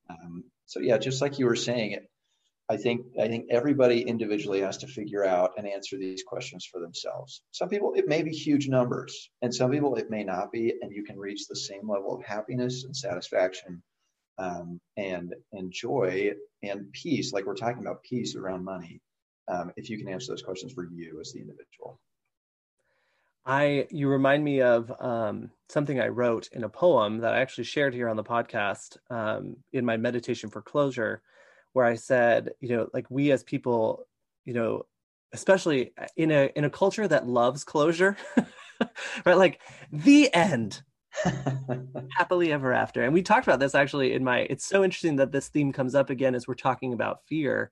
[0.09, 1.99] um, so, yeah, just like you were saying,
[2.69, 6.81] I think I think everybody individually has to figure out and answer these questions for
[6.81, 7.43] themselves.
[7.53, 10.93] Some people it may be huge numbers, and some people it may not be, and
[10.93, 13.83] you can reach the same level of happiness and satisfaction
[14.39, 16.33] um, and and joy
[16.63, 19.01] and peace, like we're talking about peace around money,
[19.49, 22.01] um, if you can answer those questions for you as the individual.
[23.47, 27.65] I you remind me of um, something I wrote in a poem that I actually
[27.65, 31.23] shared here on the podcast um, in my meditation for closure,
[31.73, 34.07] where I said, you know, like we as people,
[34.45, 34.87] you know,
[35.33, 38.17] especially in a in a culture that loves closure,
[39.25, 39.37] right?
[39.37, 39.61] Like
[39.93, 40.83] the end,
[42.17, 43.03] happily ever after.
[43.03, 44.41] And we talked about this actually in my.
[44.51, 47.71] It's so interesting that this theme comes up again as we're talking about fear.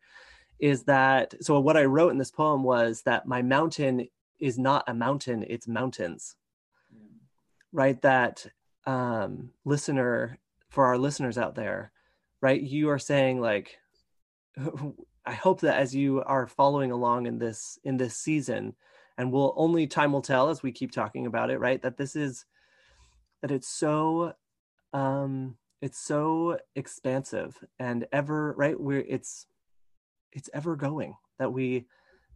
[0.58, 1.58] Is that so?
[1.60, 5.68] What I wrote in this poem was that my mountain is not a mountain it's
[5.68, 6.36] mountains
[6.94, 7.16] mm.
[7.72, 8.46] right that
[8.86, 10.38] um listener
[10.68, 11.92] for our listeners out there
[12.40, 13.78] right you are saying like
[15.26, 18.74] i hope that as you are following along in this in this season
[19.16, 22.16] and we'll only time will tell as we keep talking about it right that this
[22.16, 22.44] is
[23.44, 24.32] that it's so
[24.94, 29.48] um it's so expansive and ever right where it's
[30.32, 31.84] it's ever going that we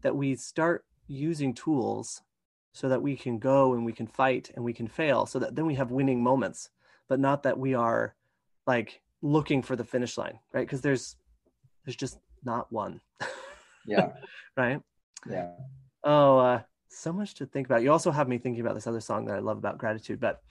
[0.02, 2.20] that we start using tools
[2.74, 5.56] so that we can go and we can fight and we can fail so that
[5.56, 6.68] then we have winning moments
[7.08, 8.14] but not that we are
[8.66, 10.66] like looking for the finish line right?
[10.66, 11.16] Because there's
[11.86, 13.00] there's just not one.
[13.86, 14.08] Yeah.
[14.58, 14.82] Right?
[15.26, 15.52] Yeah.
[16.04, 17.82] Oh uh so much to think about.
[17.82, 20.42] You also have me thinking about this other song that i love about gratitude but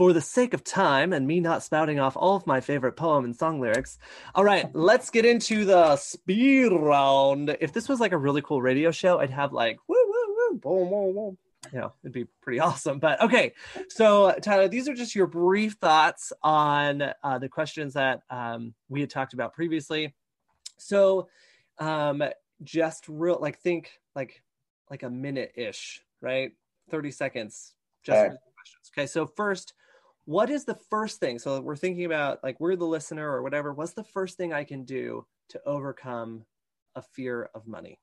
[0.00, 3.22] for the sake of time and me not spouting off all of my favorite poem
[3.22, 3.98] and song lyrics.
[4.34, 7.54] All right, let's get into the speed round.
[7.60, 10.58] If this was like a really cool radio show, I'd have like woo woo woo
[10.58, 11.38] boom boom boom.
[11.70, 12.98] You know, it'd be pretty awesome.
[12.98, 13.52] But okay,
[13.90, 19.00] so Tyler, these are just your brief thoughts on uh, the questions that um, we
[19.02, 20.14] had talked about previously.
[20.78, 21.28] So,
[21.78, 22.22] um,
[22.64, 24.42] just real like think like
[24.90, 26.52] like a minute ish, right?
[26.88, 27.74] Thirty seconds.
[28.02, 28.34] Just Okay.
[28.54, 28.90] questions.
[28.96, 29.74] Okay, so first,
[30.30, 33.72] what is the first thing so we're thinking about like we're the listener or whatever
[33.72, 36.44] what's the first thing i can do to overcome
[36.94, 37.98] a fear of money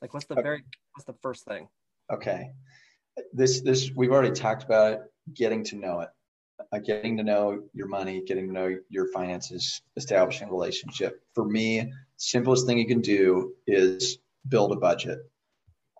[0.00, 0.42] like what's the Okay.
[0.42, 0.64] very
[0.94, 1.68] what's the first thing
[2.10, 2.50] Okay.
[3.32, 5.00] This this we've already talked about it,
[5.34, 6.08] getting to know it.
[6.72, 11.20] Uh, getting to know your money, getting to know your finances, establishing a relationship.
[11.34, 14.18] For me, simplest thing you can do is
[14.48, 15.18] build a budget.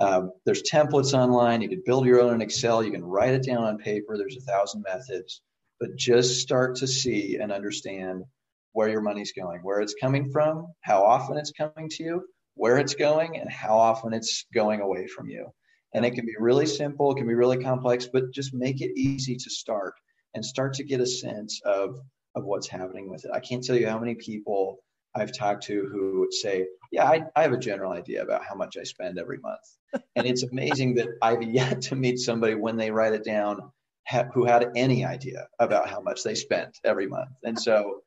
[0.00, 1.60] Um, there's templates online.
[1.60, 2.84] You can build your own in Excel.
[2.84, 4.16] You can write it down on paper.
[4.16, 5.42] There's a thousand methods,
[5.80, 8.24] but just start to see and understand
[8.72, 12.24] where your money's going, where it's coming from, how often it's coming to you,
[12.54, 15.46] where it's going, and how often it's going away from you.
[15.94, 18.92] And it can be really simple, it can be really complex, but just make it
[18.96, 19.94] easy to start
[20.34, 21.98] and start to get a sense of
[22.34, 23.30] of what's happening with it.
[23.32, 24.78] I can't tell you how many people
[25.14, 28.54] I've talked to who would say, "Yeah, I, I have a general idea about how
[28.54, 32.76] much I spend every month," and it's amazing that I've yet to meet somebody when
[32.76, 33.72] they write it down
[34.06, 37.30] ha- who had any idea about how much they spent every month.
[37.44, 38.00] And so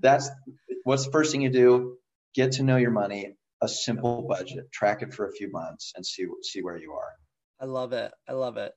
[0.00, 0.28] that's
[0.84, 1.96] what's the first thing you do:
[2.34, 6.04] get to know your money, a simple budget, track it for a few months, and
[6.04, 7.12] see see where you are.
[7.60, 8.12] i love it.
[8.28, 8.74] I love it.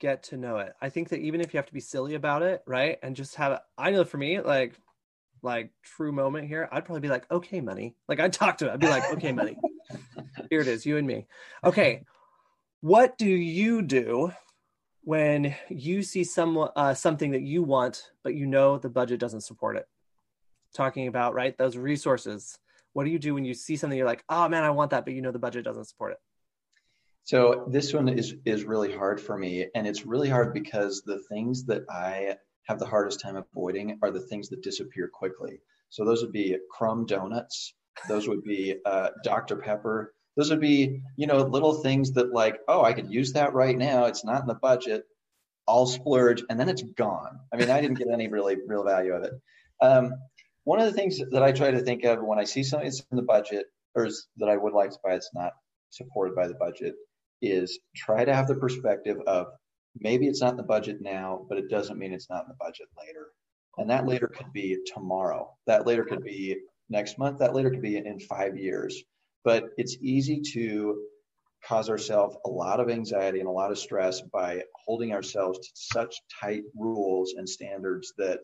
[0.00, 0.72] Get to know it.
[0.80, 3.34] I think that even if you have to be silly about it right and just
[3.36, 4.74] have it, i know for me like
[5.42, 7.96] like true moment here i'd probably be like okay money.
[8.08, 9.56] Like i'd talk to it i'd be like okay money.
[10.50, 11.26] Here it is you and me.
[11.64, 12.04] Okay.
[12.80, 14.32] What do you do
[15.08, 19.40] when you see some uh, something that you want but you know the budget doesn't
[19.40, 19.86] support it
[20.74, 22.58] talking about right those resources
[22.92, 25.06] what do you do when you see something you're like oh man i want that
[25.06, 26.18] but you know the budget doesn't support it
[27.28, 31.20] So this one is is really hard for me, and it's really hard because the
[31.30, 32.36] things that I
[32.68, 35.60] have the hardest time avoiding are the things that disappear quickly.
[35.90, 37.74] So those would be crumb donuts.
[38.08, 40.14] Those would be uh, Dr Pepper.
[40.38, 43.76] Those would be you know little things that like oh I could use that right
[43.76, 44.04] now.
[44.04, 45.04] It's not in the budget.
[45.66, 47.40] I'll splurge, and then it's gone.
[47.52, 49.32] I mean I didn't get any really real value of it.
[49.82, 50.14] Um,
[50.62, 53.04] one of the things that I try to think of when I see something that's
[53.10, 53.66] in the budget
[53.96, 55.54] or that I would like to buy that's not
[55.90, 56.94] supported by the budget
[57.42, 59.48] is try to have the perspective of
[59.98, 62.56] maybe it's not in the budget now, but it doesn't mean it's not in the
[62.60, 63.28] budget later.
[63.76, 65.56] And that later could be tomorrow.
[65.66, 66.58] That later could be
[66.88, 67.38] next month.
[67.38, 69.02] That later could be in five years.
[69.48, 71.06] But it's easy to
[71.66, 75.70] cause ourselves a lot of anxiety and a lot of stress by holding ourselves to
[75.72, 78.40] such tight rules and standards that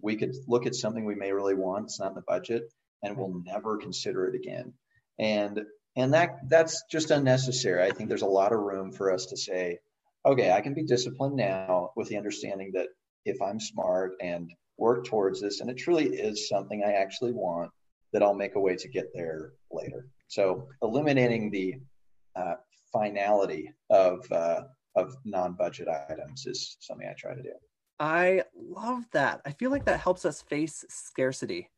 [0.00, 2.62] we could look at something we may really want, it's not in the budget,
[3.02, 4.72] and we'll never consider it again.
[5.18, 5.60] And
[5.96, 7.82] and that that's just unnecessary.
[7.82, 9.80] I think there's a lot of room for us to say,
[10.24, 12.88] okay, I can be disciplined now with the understanding that
[13.26, 17.70] if I'm smart and work towards this, and it truly is something I actually want,
[18.14, 20.08] that I'll make a way to get there later.
[20.28, 21.74] So eliminating the
[22.36, 22.54] uh,
[22.92, 24.62] finality of uh,
[24.94, 27.52] of non-budget items is something I try to do.
[27.98, 29.40] I love that.
[29.44, 31.70] I feel like that helps us face scarcity,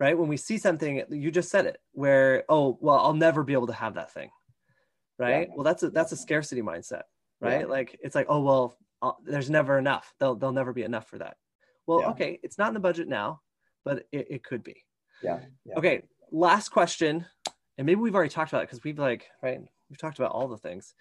[0.00, 0.16] right?
[0.16, 3.66] When we see something, you just said it, where oh well, I'll never be able
[3.66, 4.30] to have that thing,
[5.18, 5.48] right?
[5.48, 5.54] Yeah.
[5.54, 7.02] Well, that's a that's a scarcity mindset,
[7.40, 7.60] right?
[7.60, 7.66] Yeah.
[7.66, 10.14] Like it's like oh well, I'll, there's never enough.
[10.18, 11.36] There'll there'll never be enough for that.
[11.86, 12.10] Well, Yeah.
[12.10, 13.40] okay, it's not in the budget now,
[13.84, 14.82] but it, it could be.
[15.22, 15.40] Yeah.
[15.64, 15.74] yeah.
[15.76, 17.26] Okay, last question,
[17.78, 20.48] and maybe we've already talked about it because we've like right, we've talked about all
[20.48, 20.94] the things.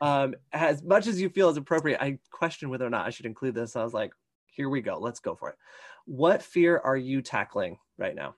[0.00, 3.26] Um, as much as you feel is appropriate, I question whether or not I should
[3.26, 3.76] include this.
[3.76, 4.12] I was like,
[4.46, 5.56] here we go, let's go for it.
[6.06, 8.34] What fear are you tackling right now?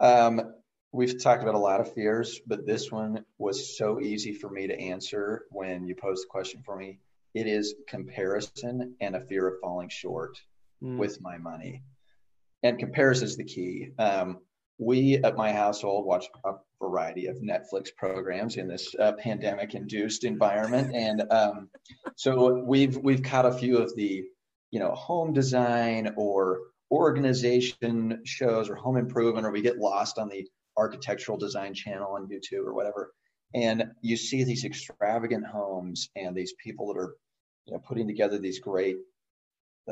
[0.00, 0.54] Um,
[0.90, 4.66] we've talked about a lot of fears, but this one was so easy for me
[4.66, 6.98] to answer when you posed the question for me.
[7.34, 10.38] It is comparison and a fear of falling short
[10.82, 11.82] Mm, with my money.
[12.62, 13.90] And comparison is the key.
[13.98, 14.38] Um,
[14.78, 20.94] we at my household watch a variety of Netflix programs in this uh, pandemic-induced environment,
[20.94, 21.68] and um,
[22.16, 24.24] so we've we've caught a few of the
[24.70, 26.60] you know home design or
[26.90, 30.46] organization shows or home improvement, or we get lost on the
[30.76, 33.12] architectural design channel on YouTube or whatever.
[33.54, 37.14] And you see these extravagant homes and these people that are,
[37.66, 38.96] you know, putting together these great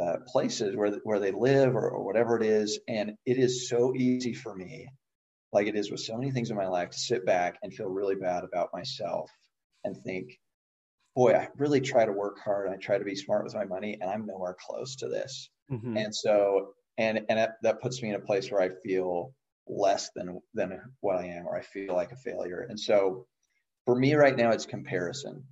[0.00, 2.78] uh, places where where they live or, or whatever it is.
[2.88, 4.88] And it is so easy for me,
[5.52, 7.86] like it is with so many things in my life, to sit back and feel
[7.86, 9.30] really bad about myself
[9.84, 10.38] and think,
[11.16, 12.68] boy, I really try to work hard.
[12.68, 15.50] I try to be smart with my money, and I'm nowhere close to this.
[15.70, 15.96] Mm-hmm.
[15.96, 19.34] And so, and and that, that puts me in a place where I feel
[19.66, 22.66] less than than what I am, or I feel like a failure.
[22.68, 23.26] And so,
[23.86, 25.44] for me right now, it's comparison,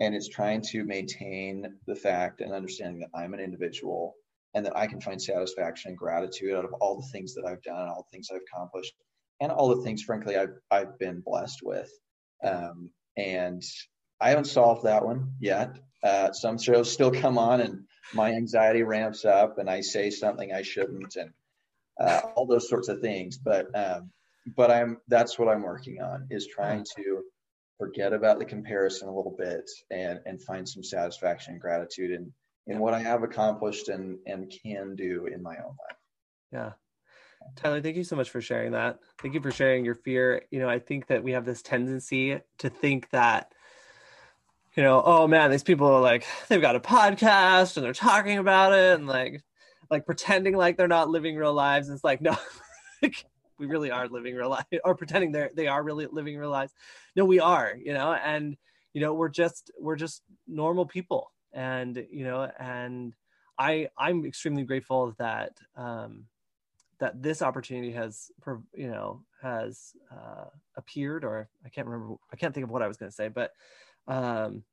[0.00, 4.14] and it's trying to maintain the fact and understanding that I'm an individual
[4.54, 7.62] and that I can find satisfaction and gratitude out of all the things that I've
[7.62, 8.94] done, all the things I've accomplished,
[9.40, 11.90] and all the things, frankly, I've I've been blessed with.
[12.44, 13.62] Um, and
[14.20, 15.78] I haven't solved that one yet.
[16.02, 17.84] Uh, some shows still come on, and
[18.14, 21.30] my anxiety ramps up, and I say something I shouldn't, and
[22.00, 23.38] uh, all those sorts of things.
[23.38, 24.10] But um,
[24.56, 27.22] but I'm that's what I'm working on is trying to
[27.82, 32.32] forget about the comparison a little bit and and find some satisfaction and gratitude in
[32.68, 35.98] in what I have accomplished and and can do in my own life.
[36.52, 36.72] Yeah.
[37.56, 39.00] Tyler, thank you so much for sharing that.
[39.20, 40.42] Thank you for sharing your fear.
[40.52, 43.52] You know, I think that we have this tendency to think that
[44.76, 48.38] you know, oh man, these people are like they've got a podcast and they're talking
[48.38, 49.42] about it and like
[49.90, 51.88] like pretending like they're not living real lives.
[51.88, 52.36] It's like no,
[53.58, 56.72] we really are living real life or pretending they're they are really living real lives.
[57.16, 58.56] No, we are, you know, and
[58.92, 63.14] you know we're just we're just normal people, and you know, and
[63.58, 66.24] I I'm extremely grateful that um,
[66.98, 68.30] that this opportunity has
[68.74, 70.44] you know has uh,
[70.76, 73.28] appeared or I can't remember I can't think of what I was going to say,
[73.28, 73.52] but
[74.08, 74.64] um,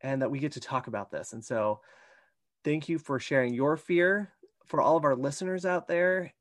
[0.00, 1.32] and that we get to talk about this.
[1.32, 1.80] And so,
[2.64, 4.32] thank you for sharing your fear.
[4.66, 6.32] For all of our listeners out there,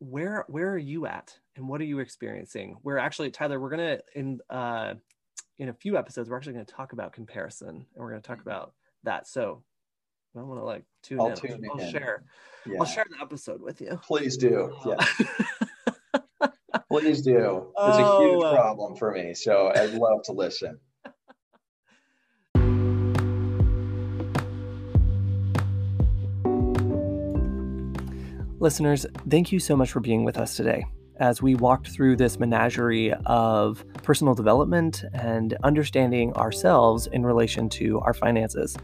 [0.00, 2.76] where where are you at, and what are you experiencing?
[2.82, 3.60] We're actually Tyler.
[3.60, 4.94] We're gonna in uh,
[5.60, 6.28] in a few episodes.
[6.28, 8.48] We're actually going to talk about comparison, and we're going to talk mm-hmm.
[8.48, 8.72] about
[9.04, 9.28] that.
[9.28, 9.62] So
[10.36, 11.36] I want to like tune I'll in.
[11.36, 11.92] Tune I'll in.
[11.92, 12.24] share.
[12.66, 12.78] Yeah.
[12.80, 14.00] I'll share the episode with you.
[14.02, 14.74] Please do.
[14.86, 14.96] Yeah.
[16.90, 17.36] Please do.
[17.36, 20.80] It's oh, a huge problem for me, so I'd love to listen.
[28.60, 30.84] Listeners, thank you so much for being with us today
[31.16, 38.00] as we walked through this menagerie of personal development and understanding ourselves in relation to
[38.00, 38.76] our finances.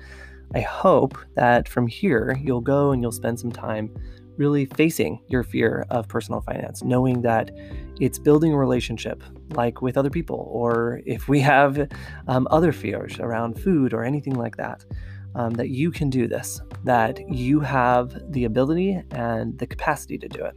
[0.54, 3.94] I hope that from here you'll go and you'll spend some time
[4.38, 7.50] really facing your fear of personal finance, knowing that
[8.00, 11.86] it's building a relationship like with other people, or if we have
[12.28, 14.86] um, other fears around food or anything like that
[15.36, 20.28] um, that you can do this, that you have the ability and the capacity to
[20.28, 20.54] do it.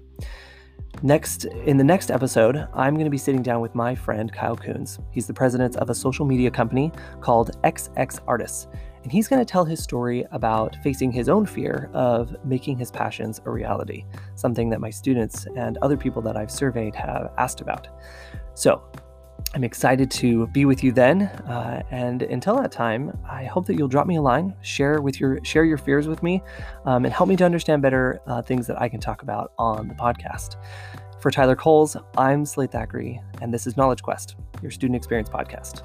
[1.04, 4.58] Next, in the next episode, I'm going to be sitting down with my friend Kyle
[4.58, 5.00] Coons.
[5.12, 8.68] He's the president of a social media company called XX Artists,
[9.04, 12.92] and he's going to tell his story about facing his own fear of making his
[12.92, 14.04] passions a reality,
[14.36, 17.88] something that my students and other people that I've surveyed have asked about.
[18.56, 18.82] So,
[19.54, 21.24] I'm excited to be with you then.
[21.24, 25.20] Uh, and until that time, I hope that you'll drop me a line, share with
[25.20, 26.42] your share your fears with me,
[26.86, 29.88] um, and help me to understand better uh, things that I can talk about on
[29.88, 30.56] the podcast.
[31.20, 35.84] For Tyler Coles, I'm Slade Thackeray, and this is Knowledge Quest, your student experience podcast.